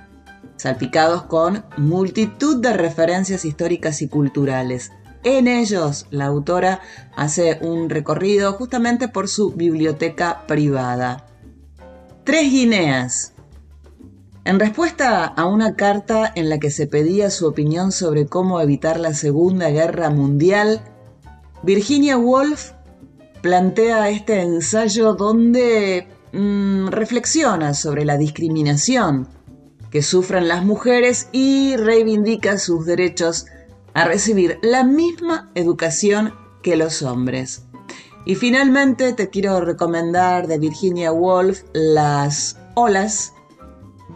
salpicados 0.56 1.24
con 1.24 1.64
multitud 1.76 2.60
de 2.60 2.72
referencias 2.72 3.44
históricas 3.44 4.02
y 4.02 4.08
culturales. 4.08 4.90
En 5.22 5.48
ellos, 5.48 6.06
la 6.10 6.26
autora 6.26 6.80
hace 7.16 7.58
un 7.60 7.90
recorrido 7.90 8.52
justamente 8.52 9.08
por 9.08 9.28
su 9.28 9.52
biblioteca 9.52 10.46
privada. 10.46 11.26
Tres 12.24 12.50
Guineas. 12.50 13.35
En 14.46 14.60
respuesta 14.60 15.24
a 15.24 15.44
una 15.44 15.74
carta 15.74 16.30
en 16.36 16.48
la 16.48 16.60
que 16.60 16.70
se 16.70 16.86
pedía 16.86 17.30
su 17.30 17.48
opinión 17.48 17.90
sobre 17.90 18.26
cómo 18.26 18.60
evitar 18.60 19.00
la 19.00 19.12
Segunda 19.12 19.70
Guerra 19.70 20.08
Mundial, 20.08 20.82
Virginia 21.64 22.16
Woolf 22.16 22.70
plantea 23.42 24.08
este 24.08 24.42
ensayo 24.42 25.14
donde 25.14 26.06
mm, 26.32 26.90
reflexiona 26.90 27.74
sobre 27.74 28.04
la 28.04 28.18
discriminación 28.18 29.26
que 29.90 30.00
sufran 30.00 30.46
las 30.46 30.64
mujeres 30.64 31.28
y 31.32 31.74
reivindica 31.76 32.56
sus 32.60 32.86
derechos 32.86 33.46
a 33.94 34.04
recibir 34.04 34.60
la 34.62 34.84
misma 34.84 35.50
educación 35.56 36.32
que 36.62 36.76
los 36.76 37.02
hombres. 37.02 37.64
Y 38.24 38.36
finalmente 38.36 39.12
te 39.12 39.28
quiero 39.28 39.60
recomendar 39.60 40.46
de 40.46 40.58
Virginia 40.58 41.10
Woolf 41.10 41.64
Las 41.72 42.56
Olas, 42.76 43.32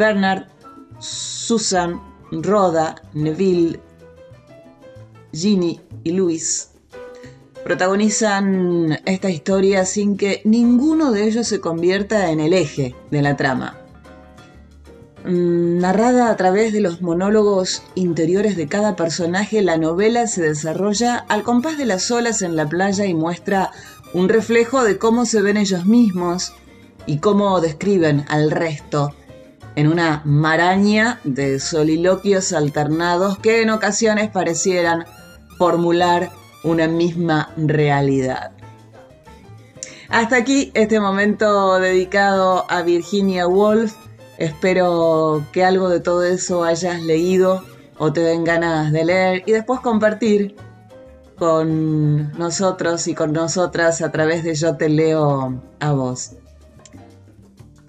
Bernard, 0.01 0.44
Susan, 0.98 2.01
Rhoda, 2.32 2.94
Neville, 3.12 3.78
Ginny 5.30 5.78
y 6.05 6.12
Luis 6.12 6.70
protagonizan 7.64 8.98
esta 9.05 9.28
historia 9.28 9.84
sin 9.84 10.16
que 10.16 10.40
ninguno 10.44 11.12
de 11.12 11.24
ellos 11.24 11.46
se 11.46 11.61
convierta 11.61 12.30
en 12.30 12.40
el 12.40 12.55
eje 12.55 12.94
de 13.11 13.20
la 13.20 13.36
trama. 13.36 13.76
Mm, 15.26 15.80
narrada 15.80 16.30
a 16.30 16.36
través 16.38 16.72
de 16.72 16.80
los 16.80 17.03
monólogos 17.03 17.82
interiores 17.94 18.57
de 18.57 18.68
cada 18.68 18.96
personaje, 18.96 19.61
la 19.61 19.76
novela 19.76 20.26
se 20.28 20.40
desarrolla 20.40 21.18
al 21.28 21.42
compás 21.42 21.76
de 21.76 21.84
las 21.84 22.11
olas 22.11 22.40
en 22.40 22.57
la 22.57 22.66
playa 22.66 23.05
y 23.05 23.12
muestra 23.12 23.70
un 24.14 24.30
reflejo 24.30 24.82
de 24.82 24.96
cómo 24.96 25.26
se 25.26 25.42
ven 25.42 25.59
ellos 25.59 25.84
mismos 25.84 26.55
y 27.05 27.18
cómo 27.18 27.61
describen 27.61 28.24
al 28.30 28.51
resto 28.51 29.14
en 29.81 29.89
una 29.89 30.22
maraña 30.24 31.20
de 31.24 31.59
soliloquios 31.59 32.53
alternados 32.53 33.39
que 33.39 33.62
en 33.62 33.70
ocasiones 33.70 34.31
parecieran 34.31 35.05
formular 35.59 36.31
una 36.62 36.87
misma 36.87 37.53
realidad. 37.57 38.53
Hasta 40.09 40.37
aquí 40.37 40.70
este 40.74 41.01
momento 41.01 41.78
dedicado 41.78 42.66
a 42.68 42.83
Virginia 42.83 43.47
Woolf 43.47 43.95
Espero 44.41 45.45
que 45.53 45.62
algo 45.64 45.91
de 45.91 46.01
todo 46.01 46.24
eso 46.24 46.64
hayas 46.64 47.03
leído 47.03 47.62
o 47.99 48.11
te 48.11 48.22
den 48.22 48.43
ganas 48.43 48.91
de 48.91 49.05
leer 49.05 49.43
y 49.45 49.53
después 49.53 49.81
compartir 49.81 50.57
con 51.37 52.33
nosotros 52.39 53.07
y 53.07 53.14
con 53.14 53.35
nosotras 53.35 54.01
a 54.01 54.11
través 54.11 54.43
de 54.43 54.55
Yo 54.55 54.78
te 54.78 54.89
leo 54.89 55.61
a 55.78 55.93
vos. 55.93 56.37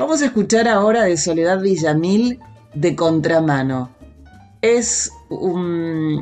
Vamos 0.01 0.23
a 0.23 0.25
escuchar 0.25 0.67
ahora 0.67 1.03
de 1.03 1.15
Soledad 1.15 1.61
Villamil 1.61 2.39
de 2.73 2.95
Contramano. 2.95 3.91
Es 4.59 5.11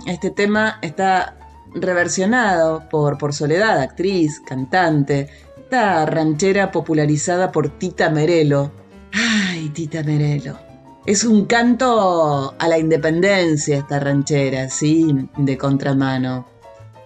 este 0.05 0.31
tema 0.31 0.79
está 0.81 1.37
reversionado 1.73 2.89
por, 2.89 3.17
por 3.17 3.33
Soledad, 3.33 3.79
actriz, 3.79 4.41
cantante, 4.41 5.29
esta 5.57 6.05
ranchera 6.05 6.71
popularizada 6.71 7.53
por 7.53 7.69
Tita 7.79 8.09
Merelo, 8.09 8.69
Ay, 9.13 9.69
Tita 9.69 10.03
Merelo. 10.03 10.59
Es 11.05 11.23
un 11.23 11.45
canto 11.45 12.53
a 12.59 12.67
la 12.67 12.77
independencia 12.77 13.77
esta 13.77 13.97
ranchera, 14.01 14.69
¿sí? 14.69 15.29
De 15.37 15.57
contramano. 15.57 16.45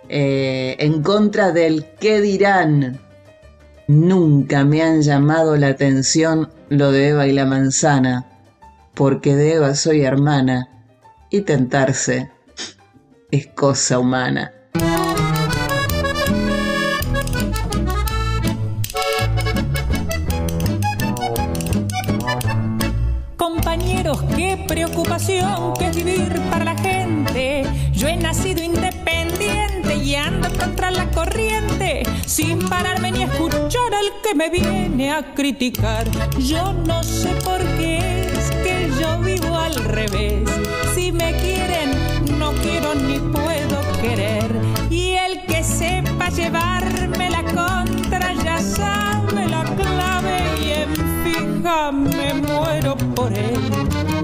Eh, 0.10 0.76
en 0.80 1.04
contra 1.04 1.52
del 1.52 1.86
qué 2.00 2.20
dirán. 2.20 3.00
Nunca 3.88 4.64
me 4.64 4.82
han 4.82 5.04
llamado 5.04 5.56
la 5.56 5.68
atención 5.68 6.50
lo 6.78 6.92
de 6.92 7.10
Eva 7.10 7.28
y 7.28 7.34
la 7.34 7.46
manzana, 7.46 8.26
porque 8.94 9.36
de 9.36 9.56
Eva 9.56 9.76
soy 9.76 10.02
hermana 10.02 10.70
y 11.30 11.42
tentarse 11.42 12.32
es 13.32 13.48
cosa 13.48 14.00
humana. 14.00 14.54
Me 34.36 34.50
viene 34.50 35.12
a 35.12 35.34
criticar. 35.34 36.10
Yo 36.40 36.74
no 36.74 37.04
sé 37.04 37.30
por 37.44 37.60
qué 37.78 38.00
es 38.32 38.52
que 38.64 38.90
yo 39.00 39.20
vivo 39.20 39.56
al 39.56 39.76
revés. 39.76 40.50
Si 40.96 41.12
me 41.12 41.34
quieren, 41.38 41.92
no 42.40 42.52
quiero 42.54 42.96
ni 42.96 43.20
puedo 43.20 43.82
querer. 44.02 44.50
Y 44.90 45.12
el 45.12 45.46
que 45.46 45.64
sepa 45.64 46.30
llevarme 46.30 47.30
la 47.30 47.44
contra 47.44 48.34
ya 48.44 48.60
sabe 48.60 49.48
la 49.48 49.64
clave 49.64 50.42
y 50.62 50.72
en 50.72 50.96
fija 51.24 51.92
me 51.92 52.34
muero 52.34 52.96
por 53.16 53.32
él. 53.34 54.23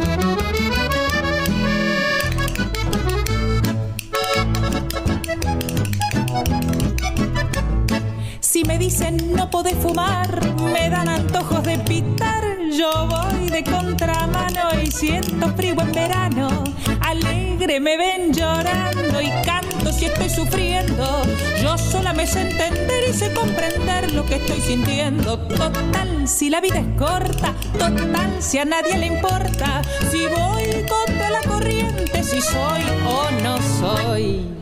Si 8.59 8.65
me 8.65 8.77
dicen 8.77 9.15
no 9.33 9.49
podés 9.49 9.75
fumar, 9.75 10.27
me 10.73 10.89
dan 10.89 11.07
antojos 11.07 11.63
de 11.63 11.77
pitar. 11.79 12.43
Yo 12.77 13.07
voy 13.07 13.49
de 13.49 13.63
contramano 13.63 14.77
y 14.83 14.91
siento 14.91 15.47
frío 15.55 15.75
en 15.79 15.93
verano. 15.93 16.65
Alegre 16.99 17.79
me 17.79 17.95
ven 17.95 18.33
llorando 18.33 19.21
y 19.21 19.29
canto 19.45 19.93
si 19.93 20.07
estoy 20.07 20.29
sufriendo. 20.29 21.21
Yo 21.63 21.77
sola 21.77 22.11
me 22.11 22.27
sé 22.27 22.49
entender 22.49 23.05
y 23.09 23.13
sé 23.13 23.31
comprender 23.31 24.11
lo 24.11 24.25
que 24.25 24.35
estoy 24.35 24.59
sintiendo. 24.59 25.39
Total, 25.39 26.27
si 26.27 26.49
la 26.49 26.59
vida 26.59 26.79
es 26.79 26.99
corta, 26.99 27.53
total, 27.77 28.35
si 28.39 28.57
a 28.57 28.65
nadie 28.65 28.97
le 28.97 29.05
importa. 29.05 29.83
Si 30.11 30.27
voy 30.27 30.85
contra 30.85 31.29
la 31.29 31.41
corriente, 31.47 32.23
si 32.25 32.41
soy 32.41 32.83
o 33.07 33.31
no 33.41 33.57
soy. 33.79 34.58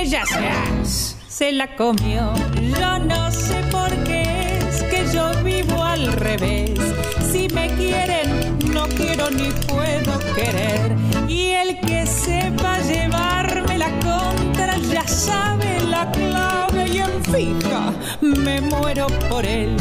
Ella 0.00 0.22
se, 1.28 1.52
la 1.52 1.74
comió. 1.76 2.32
Yo 2.78 2.98
no 2.98 3.30
sé 3.30 3.62
por 3.70 3.90
qué 4.04 4.58
es 4.58 4.82
que 4.84 5.04
yo 5.12 5.30
vivo 5.42 5.82
al 5.82 6.12
revés. 6.12 6.78
Si 7.30 7.48
me 7.48 7.68
quieren, 7.74 8.58
no 8.72 8.86
quiero 8.88 9.30
ni 9.30 9.50
puedo 9.66 10.18
querer. 10.34 10.96
Y 11.28 11.50
el 11.52 11.80
que 11.80 12.06
sepa 12.06 12.78
llevar 12.80 13.64
la 13.76 13.90
contra 14.00 14.76
ya 14.78 15.06
sabe 15.06 15.80
la 15.88 16.10
clave 16.12 16.88
y 16.88 16.98
en 16.98 17.24
fija 17.24 17.92
me 18.20 18.60
muero 18.60 19.06
por 19.28 19.44
él. 19.44 19.76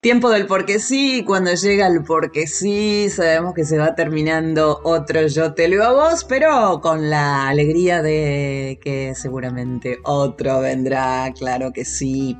Tiempo 0.00 0.30
del 0.30 0.46
porque 0.46 0.78
sí, 0.78 1.24
cuando 1.26 1.52
llega 1.52 1.86
el 1.86 2.02
porque 2.02 2.46
sí, 2.46 3.10
sabemos 3.10 3.52
que 3.52 3.66
se 3.66 3.76
va 3.76 3.94
terminando 3.94 4.80
otro 4.82 5.26
Yo 5.26 5.52
te 5.52 5.68
leo 5.68 5.84
a 5.84 5.92
vos, 5.92 6.24
pero 6.24 6.80
con 6.80 7.10
la 7.10 7.48
alegría 7.48 8.00
de 8.00 8.80
que 8.82 9.14
seguramente 9.14 9.98
otro 10.04 10.60
vendrá, 10.60 11.30
claro 11.38 11.74
que 11.74 11.84
sí. 11.84 12.38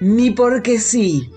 Mi 0.00 0.32
porque 0.32 0.78
sí. 0.78 1.32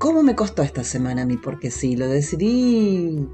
¿Cómo 0.00 0.24
me 0.24 0.34
costó 0.34 0.62
esta 0.62 0.82
semana 0.82 1.24
mi 1.24 1.36
porque 1.36 1.70
sí? 1.70 1.94
Lo 1.94 2.08
decidí 2.08 3.24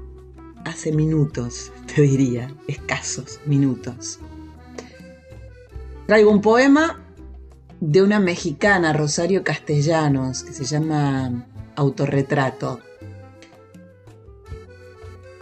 hace 0.65 0.91
minutos, 0.91 1.73
te 1.95 2.03
diría, 2.03 2.53
escasos 2.67 3.39
minutos. 3.47 4.19
Traigo 6.05 6.29
un 6.29 6.41
poema 6.41 7.04
de 7.87 8.01
una 8.01 8.19
mexicana, 8.19 8.93
Rosario 8.93 9.43
Castellanos, 9.43 10.43
que 10.43 10.53
se 10.53 10.65
llama 10.65 11.45
Autorretrato. 11.75 12.79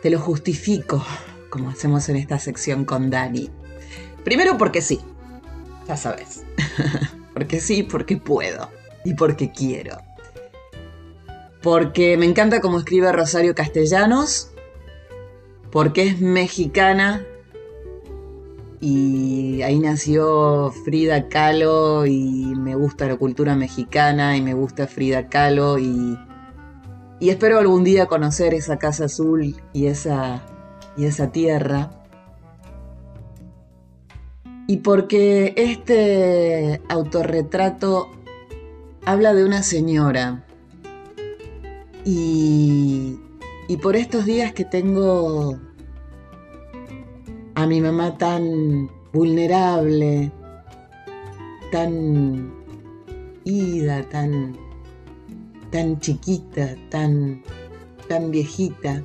Te 0.02 0.10
lo 0.10 0.20
justifico 0.20 1.06
como 1.50 1.70
hacemos 1.70 2.10
en 2.10 2.18
esta 2.18 2.39
sección 2.39 2.84
con 2.84 3.10
Dani. 3.10 3.50
Primero 4.26 4.58
porque 4.58 4.82
sí, 4.82 5.00
ya 5.88 5.96
sabes. 5.96 6.44
porque 7.34 7.62
sí, 7.62 7.84
porque 7.84 8.18
puedo 8.18 8.70
y 9.06 9.14
porque 9.14 9.52
quiero. 9.52 10.00
Porque 11.62 12.18
me 12.18 12.26
encanta 12.26 12.60
cómo 12.60 12.80
escribe 12.80 13.10
Rosario 13.14 13.56
Castellanos, 13.56 14.52
porque 15.72 16.08
es 16.08 16.20
mexicana 16.20 17.26
y 18.86 19.62
ahí 19.62 19.80
nació 19.80 20.70
Frida 20.84 21.30
Kahlo 21.30 22.06
y 22.06 22.54
me 22.58 22.76
gusta 22.76 23.08
la 23.08 23.16
cultura 23.16 23.56
mexicana 23.56 24.36
y 24.36 24.42
me 24.42 24.54
gusta 24.54 24.88
Frida 24.88 25.30
Kahlo 25.30 25.80
y, 25.80 26.20
y 27.22 27.30
espero 27.30 27.60
algún 27.60 27.86
día 27.86 28.08
conocer 28.08 28.54
esa 28.54 28.80
casa 28.80 29.06
azul 29.06 29.56
y 29.72 29.86
esa, 29.86 30.44
y 30.98 31.06
esa 31.06 31.32
tierra. 31.32 31.92
Y 34.68 34.78
porque 34.78 35.54
este 35.56 36.82
autorretrato 36.90 38.12
habla 39.06 39.34
de 39.34 39.46
una 39.46 39.64
señora 39.64 40.44
y, 42.04 43.18
y 43.70 43.78
por 43.78 43.96
estos 43.96 44.26
días 44.26 44.52
que 44.52 44.66
tengo 44.66 45.58
a 47.56 47.68
mi 47.68 47.82
mamá 47.82 48.18
tan 48.18 48.89
vulnerable, 49.12 50.32
tan 51.72 52.51
ida, 53.43 54.08
tan, 54.10 54.58
tan 55.72 55.99
chiquita, 55.99 56.76
tan, 56.89 57.43
tan 58.08 58.32
viejita. 58.32 59.04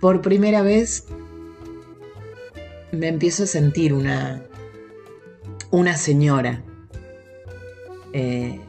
Por 0.00 0.20
primera 0.22 0.62
vez 0.62 1.06
me 2.92 3.08
empiezo 3.08 3.44
a 3.44 3.46
sentir 3.46 3.92
una, 3.92 4.42
una 5.70 5.96
señora. 5.96 6.62
Eh, 8.12 8.60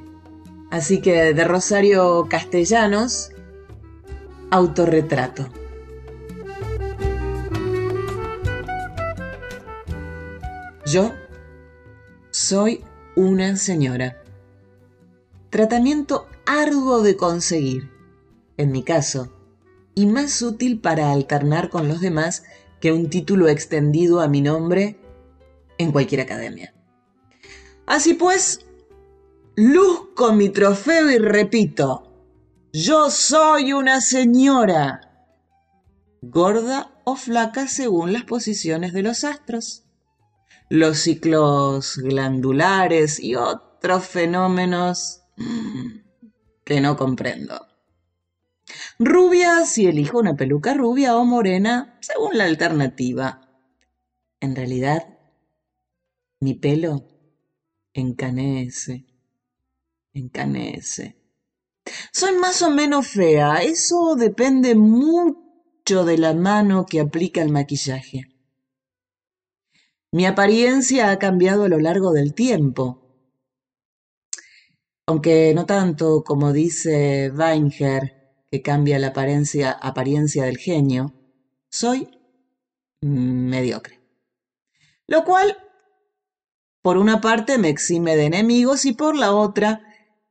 así 0.70 1.02
que 1.02 1.34
de 1.34 1.44
Rosario 1.44 2.28
Castellanos, 2.30 3.32
autorretrato. 4.52 5.61
Yo 10.92 11.14
soy 12.32 12.84
una 13.16 13.56
señora. 13.56 14.22
Tratamiento 15.50 16.28
arduo 16.46 17.02
de 17.02 17.16
conseguir, 17.16 17.90
en 18.58 18.74
mi 18.74 18.84
caso, 18.84 19.32
y 19.96 20.06
más 20.06 20.42
útil 20.42 20.82
para 20.82 21.14
alternar 21.14 21.70
con 21.70 21.88
los 21.88 22.02
demás 22.02 22.44
que 22.82 22.92
un 22.92 23.10
título 23.10 23.48
extendido 23.48 24.20
a 24.20 24.28
mi 24.28 24.42
nombre 24.42 25.00
en 25.78 25.94
cualquier 25.94 26.20
academia. 26.20 26.74
Así 27.86 28.14
pues, 28.14 28.66
luzco 29.56 30.34
mi 30.34 30.50
trofeo 30.50 31.10
y 31.10 31.20
repito, 31.20 32.12
yo 32.74 33.10
soy 33.12 33.72
una 33.72 34.02
señora, 34.02 35.26
gorda 36.22 36.92
o 37.06 37.16
flaca 37.16 37.70
según 37.70 38.12
las 38.12 38.26
posiciones 38.26 38.92
de 38.92 39.04
los 39.04 39.24
astros 39.24 39.86
los 40.72 41.00
ciclos 41.00 41.98
glandulares 41.98 43.20
y 43.20 43.36
otros 43.36 44.08
fenómenos 44.08 45.22
que 46.64 46.80
no 46.80 46.96
comprendo. 46.96 47.68
Rubia 48.98 49.66
si 49.66 49.88
elijo 49.88 50.20
una 50.20 50.38
peluca 50.38 50.74
rubia 50.74 51.18
o 51.18 51.26
morena, 51.26 52.00
según 52.00 52.38
la 52.38 52.46
alternativa. 52.46 53.42
En 54.40 54.56
realidad, 54.56 55.20
mi 56.40 56.54
pelo 56.54 57.06
encanece, 57.92 59.06
encanece. 60.14 61.18
Soy 62.14 62.34
más 62.36 62.62
o 62.62 62.70
menos 62.70 63.08
fea, 63.08 63.58
eso 63.58 64.16
depende 64.16 64.76
mucho 64.76 66.06
de 66.06 66.18
la 66.18 66.34
mano 66.34 66.86
que 66.86 67.02
aplica 67.02 67.42
el 67.42 67.52
maquillaje. 67.52 68.31
Mi 70.14 70.26
apariencia 70.26 71.10
ha 71.10 71.20
cambiado 71.20 71.64
a 71.64 71.70
lo 71.70 71.80
largo 71.80 72.12
del 72.12 72.34
tiempo. 72.34 73.02
Aunque 75.08 75.54
no 75.56 75.66
tanto 75.66 76.24
como 76.26 76.52
dice 76.52 77.32
Weinger, 77.32 78.44
que 78.52 78.62
cambia 78.62 79.00
la 79.00 79.08
apariencia, 79.08 79.72
apariencia 79.72 80.44
del 80.44 80.58
genio, 80.58 81.14
soy 81.70 82.10
mediocre. 83.02 84.02
Lo 85.08 85.24
cual, 85.24 85.58
por 86.82 86.98
una 86.98 87.22
parte, 87.22 87.58
me 87.58 87.70
exime 87.70 88.18
de 88.18 88.26
enemigos 88.26 88.84
y 88.84 88.92
por 88.92 89.16
la 89.16 89.34
otra, 89.34 89.82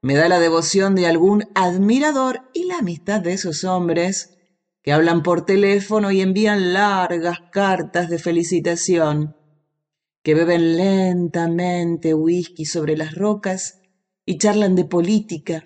me 0.02 0.14
da 0.14 0.28
la 0.28 0.40
devoción 0.40 0.94
de 0.94 1.06
algún 1.06 1.44
admirador 1.54 2.50
y 2.52 2.64
la 2.64 2.78
amistad 2.78 3.22
de 3.22 3.32
esos 3.32 3.64
hombres 3.64 4.36
que 4.82 4.92
hablan 4.92 5.22
por 5.22 5.46
teléfono 5.46 6.10
y 6.10 6.20
envían 6.20 6.74
largas 6.74 7.38
cartas 7.50 8.10
de 8.10 8.18
felicitación 8.18 9.39
que 10.22 10.34
beben 10.34 10.76
lentamente 10.76 12.14
whisky 12.14 12.64
sobre 12.64 12.96
las 12.96 13.14
rocas 13.14 13.80
y 14.26 14.38
charlan 14.38 14.74
de 14.74 14.84
política 14.84 15.62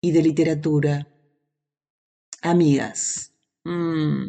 y 0.00 0.12
de 0.12 0.22
literatura. 0.22 1.08
Amigas. 2.40 3.32
Mm, 3.64 4.28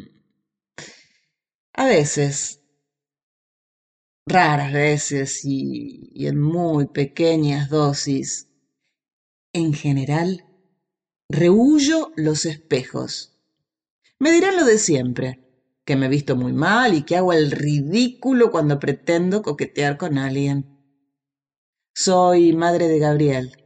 a 1.74 1.86
veces, 1.86 2.62
raras 4.26 4.72
veces 4.74 5.42
y, 5.44 6.10
y 6.14 6.28
en 6.28 6.40
muy 6.40 6.88
pequeñas 6.88 7.70
dosis, 7.70 8.48
en 9.54 9.74
general, 9.74 10.46
rehuyo 11.30 12.12
los 12.16 12.46
espejos. 12.46 13.38
Me 14.20 14.32
dirán 14.32 14.56
lo 14.56 14.66
de 14.66 14.78
siempre 14.78 15.43
que 15.86 15.96
me 15.96 16.06
he 16.06 16.10
visto 16.10 16.36
muy 16.36 16.54
mal 16.54 16.94
y 16.94 17.04
que 17.04 17.18
hago 17.18 17.34
el 17.34 17.52
ridículo 17.52 18.52
cuando 18.52 18.80
pretendo 18.80 19.42
coquetear 19.42 19.98
con 19.98 20.18
alguien. 20.18 20.74
Soy 21.94 22.54
madre 22.54 22.88
de 22.88 23.00
Gabriel. 23.00 23.58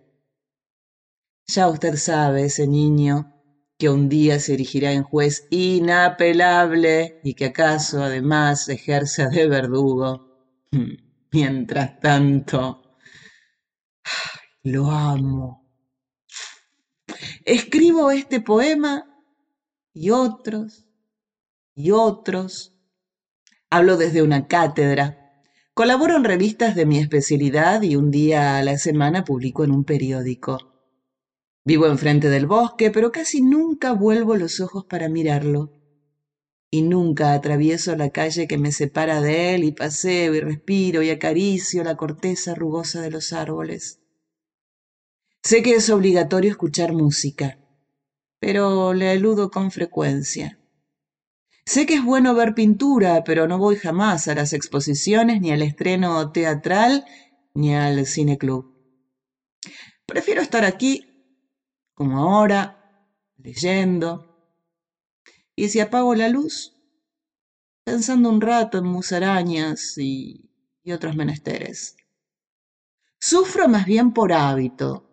Ya 1.47 1.69
usted 1.69 1.95
sabe, 1.95 2.45
ese 2.45 2.67
niño 2.67 3.33
que 3.77 3.89
un 3.89 4.09
día 4.09 4.39
se 4.39 4.55
erigirá 4.55 4.91
en 4.91 5.03
juez 5.03 5.47
inapelable 5.51 7.21
y 7.23 7.35
que 7.35 7.45
acaso 7.45 8.03
además 8.03 8.67
ejerce 8.69 9.27
de 9.29 9.47
verdugo. 9.47 10.27
Mientras 11.31 11.99
tanto, 11.99 12.81
lo 14.63 14.89
amo. 14.89 15.63
Escribo 17.45 18.11
este 18.11 18.41
poema 18.41 19.05
y 19.93 20.09
otros 20.09 20.86
y 21.77 21.91
otros. 21.91 22.73
Hablo 23.69 23.97
desde 23.97 24.23
una 24.23 24.47
cátedra. 24.47 25.15
Colaboro 25.75 26.15
en 26.15 26.23
revistas 26.23 26.75
de 26.75 26.87
mi 26.87 26.97
especialidad 26.97 27.83
y 27.83 27.95
un 27.95 28.09
día 28.09 28.57
a 28.57 28.63
la 28.63 28.77
semana 28.79 29.23
publico 29.23 29.63
en 29.63 29.71
un 29.71 29.83
periódico. 29.83 30.57
Vivo 31.63 31.85
enfrente 31.85 32.29
del 32.29 32.47
bosque, 32.47 32.89
pero 32.89 33.11
casi 33.11 33.41
nunca 33.41 33.91
vuelvo 33.93 34.35
los 34.35 34.59
ojos 34.59 34.85
para 34.89 35.07
mirarlo. 35.07 35.69
Y 36.71 36.81
nunca 36.81 37.33
atravieso 37.33 37.95
la 37.95 38.09
calle 38.09 38.47
que 38.47 38.57
me 38.57 38.71
separa 38.71 39.21
de 39.21 39.53
él 39.53 39.63
y 39.63 39.71
paseo 39.71 40.33
y 40.33 40.39
respiro 40.39 41.03
y 41.03 41.11
acaricio 41.11 41.83
la 41.83 41.95
corteza 41.95 42.55
rugosa 42.55 43.01
de 43.01 43.11
los 43.11 43.33
árboles. 43.33 43.99
Sé 45.43 45.61
que 45.61 45.75
es 45.75 45.91
obligatorio 45.91 46.49
escuchar 46.49 46.91
música, 46.91 47.59
pero 48.39 48.95
le 48.95 49.13
eludo 49.13 49.49
con 49.49 49.69
frecuencia. 49.69 50.56
Sé 51.67 51.85
que 51.85 51.95
es 51.95 52.05
bueno 52.05 52.33
ver 52.33 52.53
pintura, 52.53 53.25
pero 53.25 53.45
no 53.45 53.57
voy 53.57 53.75
jamás 53.75 54.29
a 54.29 54.35
las 54.35 54.53
exposiciones, 54.53 55.41
ni 55.41 55.51
al 55.51 55.61
estreno 55.61 56.31
teatral, 56.31 57.03
ni 57.55 57.75
al 57.75 58.05
cine 58.05 58.37
club. 58.37 58.73
Prefiero 60.05 60.39
estar 60.41 60.63
aquí, 60.63 61.01
como 61.93 62.19
ahora, 62.19 63.03
leyendo. 63.35 64.49
Y 65.57 65.67
si 65.67 65.81
apago 65.81 66.15
la 66.15 66.29
luz, 66.29 66.71
pensando 67.83 68.29
un 68.29 68.39
rato 68.39 68.77
en 68.77 68.85
musarañas 68.85 69.97
y, 69.97 70.49
y 70.83 70.93
otros 70.93 71.17
menesteres. 71.17 71.97
Sufro 73.19 73.67
más 73.67 73.85
bien 73.85 74.13
por 74.13 74.31
hábito, 74.31 75.03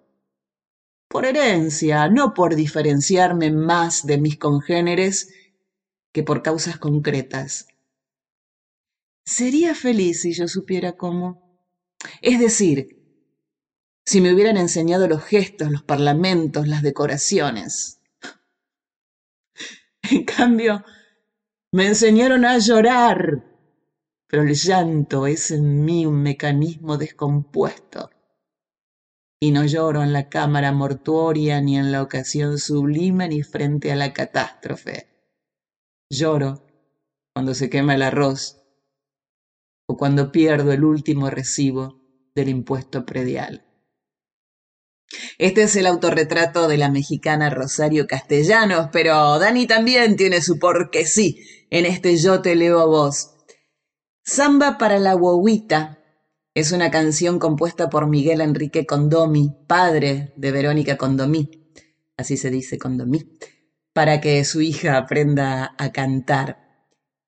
por 1.08 1.26
herencia, 1.26 2.08
no 2.08 2.32
por 2.32 2.54
diferenciarme 2.54 3.50
más 3.50 4.06
de 4.06 4.18
mis 4.18 4.38
congéneres 4.38 5.32
que 6.14 6.22
por 6.22 6.42
causas 6.42 6.78
concretas. 6.78 7.66
Sería 9.26 9.74
feliz 9.74 10.22
si 10.22 10.32
yo 10.32 10.46
supiera 10.46 10.92
cómo. 10.92 11.58
Es 12.22 12.38
decir, 12.38 13.02
si 14.06 14.20
me 14.20 14.32
hubieran 14.32 14.56
enseñado 14.56 15.08
los 15.08 15.24
gestos, 15.24 15.72
los 15.72 15.82
parlamentos, 15.82 16.68
las 16.68 16.82
decoraciones. 16.82 18.00
En 20.10 20.24
cambio, 20.24 20.84
me 21.72 21.86
enseñaron 21.86 22.44
a 22.44 22.58
llorar, 22.58 23.42
pero 24.28 24.42
el 24.42 24.54
llanto 24.54 25.26
es 25.26 25.50
en 25.50 25.84
mí 25.84 26.04
un 26.04 26.22
mecanismo 26.22 26.98
descompuesto. 26.98 28.10
Y 29.40 29.50
no 29.50 29.64
lloro 29.64 30.02
en 30.02 30.12
la 30.12 30.28
cámara 30.28 30.72
mortuoria, 30.72 31.60
ni 31.62 31.78
en 31.78 31.90
la 31.90 32.02
ocasión 32.02 32.58
sublime, 32.58 33.28
ni 33.28 33.42
frente 33.42 33.90
a 33.90 33.96
la 33.96 34.12
catástrofe. 34.12 35.13
Lloro 36.18 36.66
cuando 37.32 37.54
se 37.54 37.68
quema 37.68 37.94
el 37.94 38.02
arroz 38.02 38.60
o 39.86 39.96
cuando 39.96 40.32
pierdo 40.32 40.72
el 40.72 40.84
último 40.84 41.30
recibo 41.30 42.00
del 42.34 42.48
impuesto 42.48 43.04
predial. 43.04 43.64
Este 45.38 45.64
es 45.64 45.76
el 45.76 45.86
autorretrato 45.86 46.68
de 46.68 46.78
la 46.78 46.90
mexicana 46.90 47.50
Rosario 47.50 48.06
Castellanos, 48.06 48.88
pero 48.92 49.38
Dani 49.38 49.66
también 49.66 50.16
tiene 50.16 50.40
su 50.40 50.58
porque 50.58 51.06
sí 51.06 51.66
en 51.70 51.86
este 51.86 52.16
Yo 52.16 52.40
te 52.40 52.56
leo 52.56 52.80
a 52.80 52.86
vos. 52.86 53.34
Samba 54.24 54.78
para 54.78 54.98
la 54.98 55.14
guaguita 55.14 55.98
es 56.54 56.72
una 56.72 56.90
canción 56.90 57.38
compuesta 57.38 57.90
por 57.90 58.08
Miguel 58.08 58.40
Enrique 58.40 58.86
Condomi, 58.86 59.56
padre 59.66 60.32
de 60.36 60.52
Verónica 60.52 60.96
Condomí, 60.96 61.50
así 62.16 62.36
se 62.36 62.50
dice 62.50 62.78
Condomí, 62.78 63.36
para 63.94 64.20
que 64.20 64.44
su 64.44 64.60
hija 64.60 64.98
aprenda 64.98 65.74
a 65.78 65.92
cantar. 65.92 66.58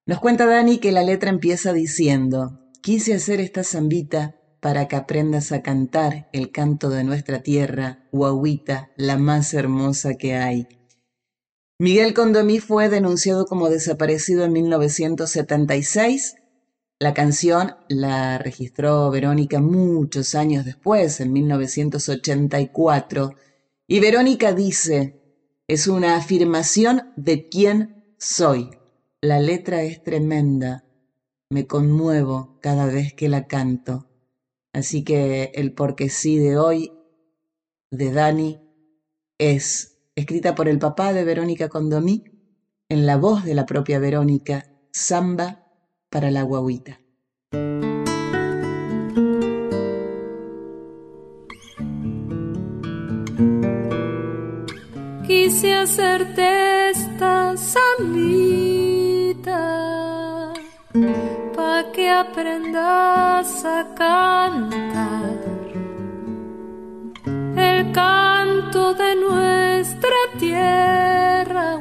Nos 0.05 0.21
cuenta 0.21 0.47
Dani 0.47 0.79
que 0.79 0.93
la 0.93 1.03
letra 1.03 1.31
empieza 1.31 1.73
diciendo, 1.73 2.61
quise 2.83 3.15
hacer 3.15 3.41
esta 3.41 3.65
zambita 3.65 4.37
para 4.61 4.89
que 4.89 4.97
aprendas 4.97 5.53
a 5.53 5.63
cantar 5.63 6.29
el 6.33 6.51
canto 6.51 6.91
de 6.91 7.05
nuestra 7.05 7.43
tierra, 7.43 8.09
guaguita, 8.11 8.91
la 8.97 9.17
más 9.17 9.55
hermosa 9.55 10.15
que 10.15 10.35
hay. 10.35 10.67
Miguel 11.79 12.15
Condomí 12.15 12.59
fue 12.59 12.89
denunciado 12.89 13.47
como 13.47 13.71
desaparecido 13.71 14.45
en 14.45 14.53
1976. 14.53 16.35
La 16.99 17.15
canción 17.15 17.77
la 17.89 18.39
registró 18.39 19.11
Verónica 19.11 19.61
muchos 19.61 20.35
años 20.35 20.65
después, 20.65 21.21
en 21.21 21.33
1984, 21.33 23.35
y 23.87 24.01
Verónica 24.01 24.53
dice, 24.53 25.26
es 25.69 25.89
una 25.89 26.17
afirmación 26.17 27.13
de 27.17 27.49
quién 27.49 28.05
soy. 28.19 28.71
La 29.21 29.41
letra 29.41 29.83
es 29.83 30.03
tremenda, 30.03 30.85
me 31.51 31.67
conmuevo 31.67 32.59
cada 32.61 32.87
vez 32.87 33.15
que 33.15 33.29
la 33.29 33.47
canto. 33.47 34.09
Así 34.73 35.03
que 35.05 35.53
el 35.55 35.73
porque 35.73 36.09
sí 36.09 36.39
de 36.39 36.57
hoy, 36.59 36.93
de 37.91 38.13
Dani, 38.13 38.61
es 39.39 39.99
escrita 40.15 40.55
por 40.55 40.69
el 40.69 40.79
papá 40.79 41.13
de 41.13 41.25
Verónica 41.25 41.69
Condomí, 41.69 42.25
en 42.89 43.07
la 43.07 43.17
voz 43.17 43.45
de 43.45 43.55
la 43.55 43.67
propia 43.67 43.99
Verónica, 43.99 44.71
Samba 44.93 45.67
para 46.11 46.31
la 46.31 46.43
guaguita. 46.43 47.01
Quise 55.57 55.73
hacerte 55.73 56.91
esta 56.91 57.57
sambita 57.57 58.13
pa' 61.57 61.83
que 61.95 62.11
aprendas 62.11 63.65
a 63.65 63.87
cantar 63.95 65.39
el 67.57 67.91
canto 67.93 68.93
de 68.93 69.17
nuestra 69.17 70.19
tierra, 70.39 71.79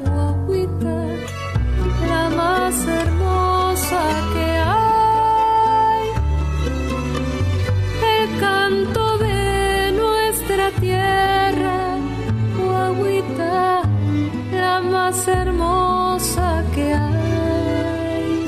más 15.16 15.28
hermosa 15.28 16.64
que 16.74 16.94
hay. 16.94 18.48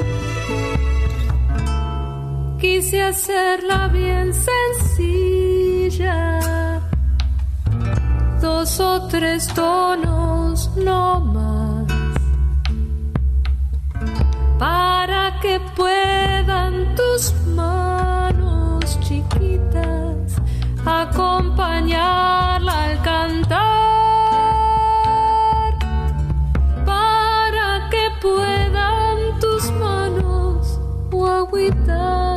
Quise 2.60 3.04
hacerla 3.04 3.88
bien 3.88 4.34
sencilla. 4.34 6.40
Dos 8.42 8.80
o 8.80 9.08
tres 9.08 9.48
tonos 9.54 10.72
no 10.76 11.20
más. 11.20 11.86
Para 14.60 15.40
que 15.40 15.60
puedan 15.76 16.96
tus 16.96 17.34
manos 17.56 19.00
chiquitas 19.02 20.42
acompañarla 20.86 22.86
al 22.86 23.02
cantar 23.04 23.77
guaguita 31.50 32.37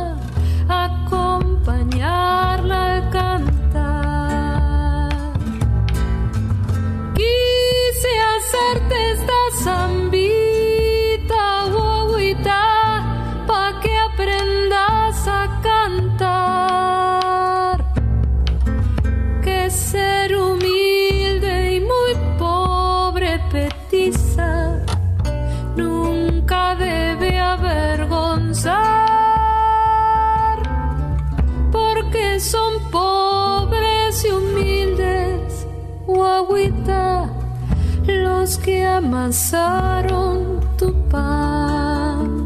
amasaron 39.21 40.59
tu 40.77 40.89
pan. 41.09 42.43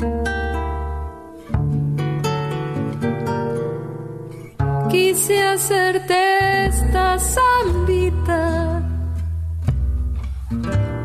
Quise 4.91 5.35
hacerte 5.51 6.19
esta 6.67 7.17
zambita 7.17 8.43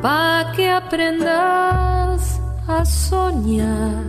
pa' 0.02 0.52
que 0.54 0.70
aprendas 0.70 2.40
a 2.66 2.84
soñar 2.84 4.06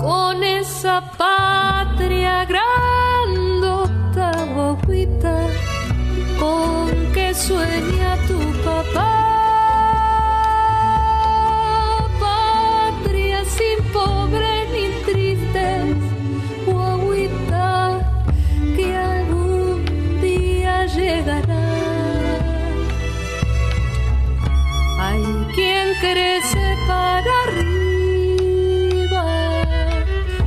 con 0.00 0.42
esa 0.42 0.96
patria 1.18 2.44
grandota, 2.52 4.30
guaguita 4.54 5.36
con 6.40 6.86
que 7.14 7.34
sueña 7.34 8.10
tu 8.28 8.38
papá. 8.64 9.15
Para 26.86 27.32
arriba 27.44 29.26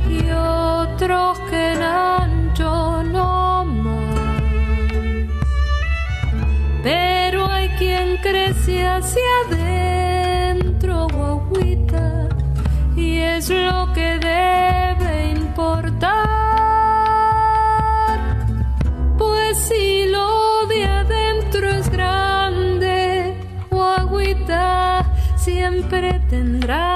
y 0.08 0.30
otros 0.30 1.38
que 1.50 1.72
en 1.72 1.82
ancho 1.82 3.02
no 3.02 3.64
más. 3.64 4.22
Pero 6.82 7.46
hay 7.46 7.68
quien 7.78 8.16
crece 8.18 8.86
hacia 8.86 9.22
adentro, 9.46 11.06
guaguita, 11.08 12.28
y 12.96 13.18
es 13.18 13.50
lo 13.50 13.89
siempre 26.30 26.89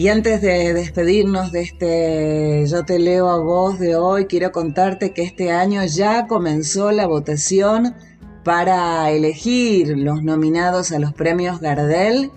Y 0.00 0.08
antes 0.08 0.40
de 0.40 0.72
despedirnos 0.72 1.52
de 1.52 1.60
este 1.60 2.64
Yo 2.66 2.86
te 2.86 2.98
leo 2.98 3.28
a 3.28 3.38
vos 3.38 3.78
de 3.78 3.96
hoy, 3.96 4.24
quiero 4.24 4.50
contarte 4.50 5.12
que 5.12 5.24
este 5.24 5.52
año 5.52 5.84
ya 5.84 6.26
comenzó 6.26 6.90
la 6.90 7.06
votación 7.06 7.94
para 8.42 9.10
elegir 9.10 9.98
los 9.98 10.22
nominados 10.22 10.90
a 10.92 10.98
los 10.98 11.12
premios 11.12 11.60
Gardel. 11.60 12.30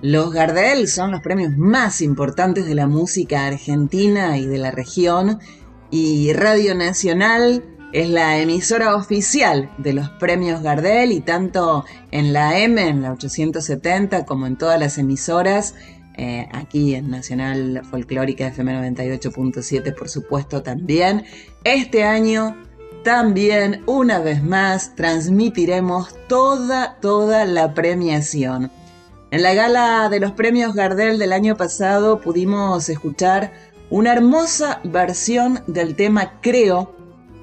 Los 0.00 0.32
Gardel 0.32 0.88
son 0.88 1.12
los 1.12 1.20
premios 1.20 1.56
más 1.56 2.00
importantes 2.00 2.66
de 2.66 2.74
la 2.74 2.88
música 2.88 3.46
argentina 3.46 4.36
y 4.36 4.46
de 4.46 4.58
la 4.58 4.72
región 4.72 5.38
y 5.92 6.32
Radio 6.32 6.74
Nacional 6.74 7.62
es 7.92 8.08
la 8.08 8.38
emisora 8.38 8.96
oficial 8.96 9.70
de 9.78 9.92
los 9.92 10.08
premios 10.10 10.62
Gardel 10.62 11.12
y 11.12 11.20
tanto 11.20 11.84
en 12.10 12.32
la 12.32 12.58
M, 12.58 12.88
en 12.88 13.02
la 13.02 13.12
870, 13.12 14.24
como 14.24 14.48
en 14.48 14.56
todas 14.56 14.80
las 14.80 14.98
emisoras, 14.98 15.76
eh, 16.16 16.48
aquí 16.52 16.94
en 16.94 17.10
Nacional 17.10 17.82
Folclórica 17.90 18.46
FM 18.48 18.94
98.7 18.94 19.94
por 19.94 20.08
supuesto 20.08 20.62
también. 20.62 21.24
Este 21.64 22.04
año 22.04 22.56
también 23.02 23.82
una 23.86 24.18
vez 24.18 24.42
más 24.42 24.94
transmitiremos 24.94 26.14
toda, 26.28 26.98
toda 27.00 27.44
la 27.44 27.74
premiación. 27.74 28.70
En 29.30 29.42
la 29.42 29.54
gala 29.54 30.08
de 30.10 30.20
los 30.20 30.32
premios 30.32 30.74
Gardel 30.74 31.18
del 31.18 31.32
año 31.32 31.56
pasado 31.56 32.20
pudimos 32.20 32.88
escuchar 32.88 33.52
una 33.90 34.12
hermosa 34.12 34.80
versión 34.84 35.60
del 35.66 35.96
tema 35.96 36.40
Creo 36.40 36.94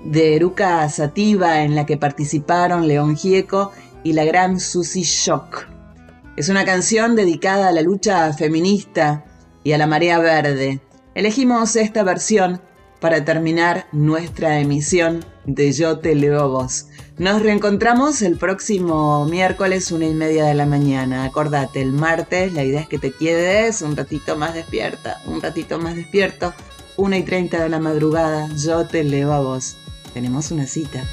de 0.04 0.36
Eruca 0.36 0.88
Sativa 0.90 1.64
en 1.64 1.76
la 1.76 1.86
que 1.86 1.98
participaron 1.98 2.88
León 2.88 3.18
Gieco 3.18 3.72
y 4.04 4.14
la 4.14 4.24
gran 4.24 4.60
Susie 4.60 5.04
Shock. 5.04 5.79
Es 6.40 6.48
una 6.48 6.64
canción 6.64 7.18
dedicada 7.18 7.68
a 7.68 7.74
la 7.74 7.82
lucha 7.82 8.32
feminista 8.32 9.26
y 9.62 9.74
a 9.74 9.78
la 9.78 9.88
marea 9.88 10.20
verde. 10.20 10.80
Elegimos 11.14 11.76
esta 11.76 12.02
versión 12.04 12.62
para 13.02 13.26
terminar 13.26 13.88
nuestra 13.92 14.62
emisión 14.62 15.26
de 15.44 15.74
Yo 15.74 16.00
te 16.00 16.16
leo 16.16 16.48
vos. 16.48 16.88
Nos 17.18 17.42
reencontramos 17.42 18.22
el 18.22 18.38
próximo 18.38 19.26
miércoles, 19.26 19.92
una 19.92 20.06
y 20.06 20.14
media 20.14 20.46
de 20.46 20.54
la 20.54 20.66
mañana. 20.66 21.26
Acordate, 21.26 21.82
el 21.82 21.92
martes 21.92 22.54
la 22.54 22.64
idea 22.64 22.80
es 22.80 22.88
que 22.88 23.00
te 23.00 23.12
quedes 23.12 23.82
un 23.82 23.98
ratito 23.98 24.38
más 24.38 24.54
despierta, 24.54 25.22
un 25.26 25.42
ratito 25.42 25.78
más 25.78 25.98
despierto, 25.98 26.54
una 26.96 27.18
y 27.18 27.24
treinta 27.24 27.62
de 27.62 27.68
la 27.68 27.80
madrugada. 27.80 28.48
Yo 28.56 28.88
te 28.88 29.04
leo 29.04 29.34
a 29.34 29.42
vos. 29.42 29.76
Tenemos 30.14 30.52
una 30.52 30.68
cita. 30.68 31.04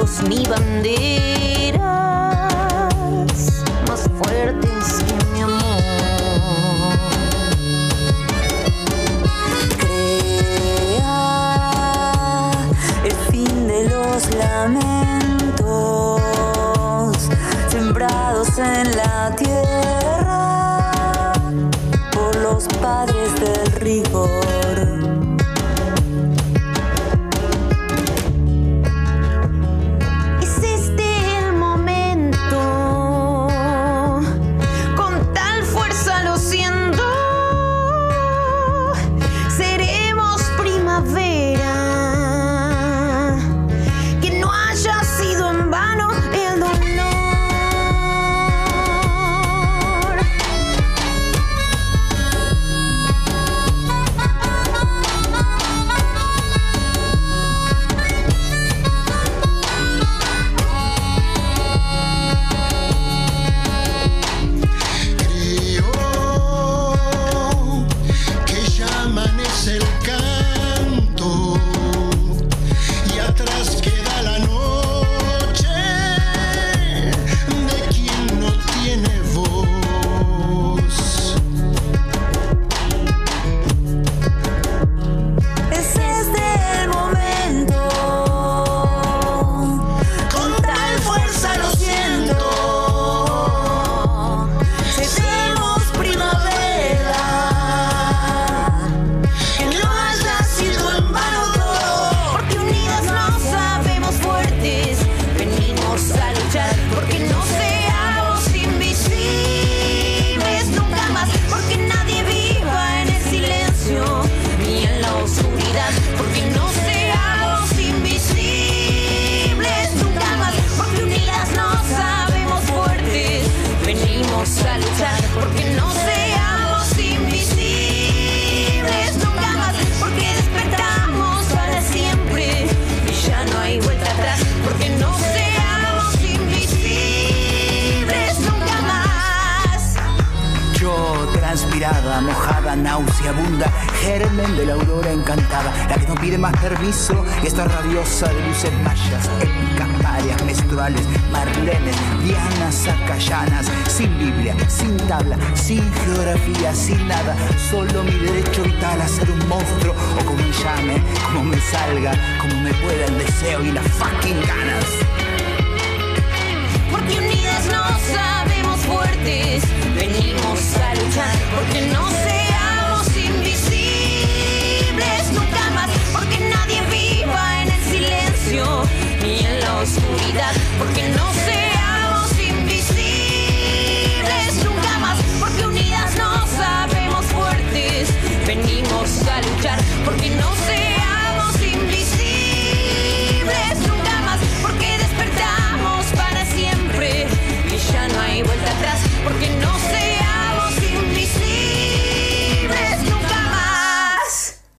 Ni 0.00 0.46
banderas 0.48 1.29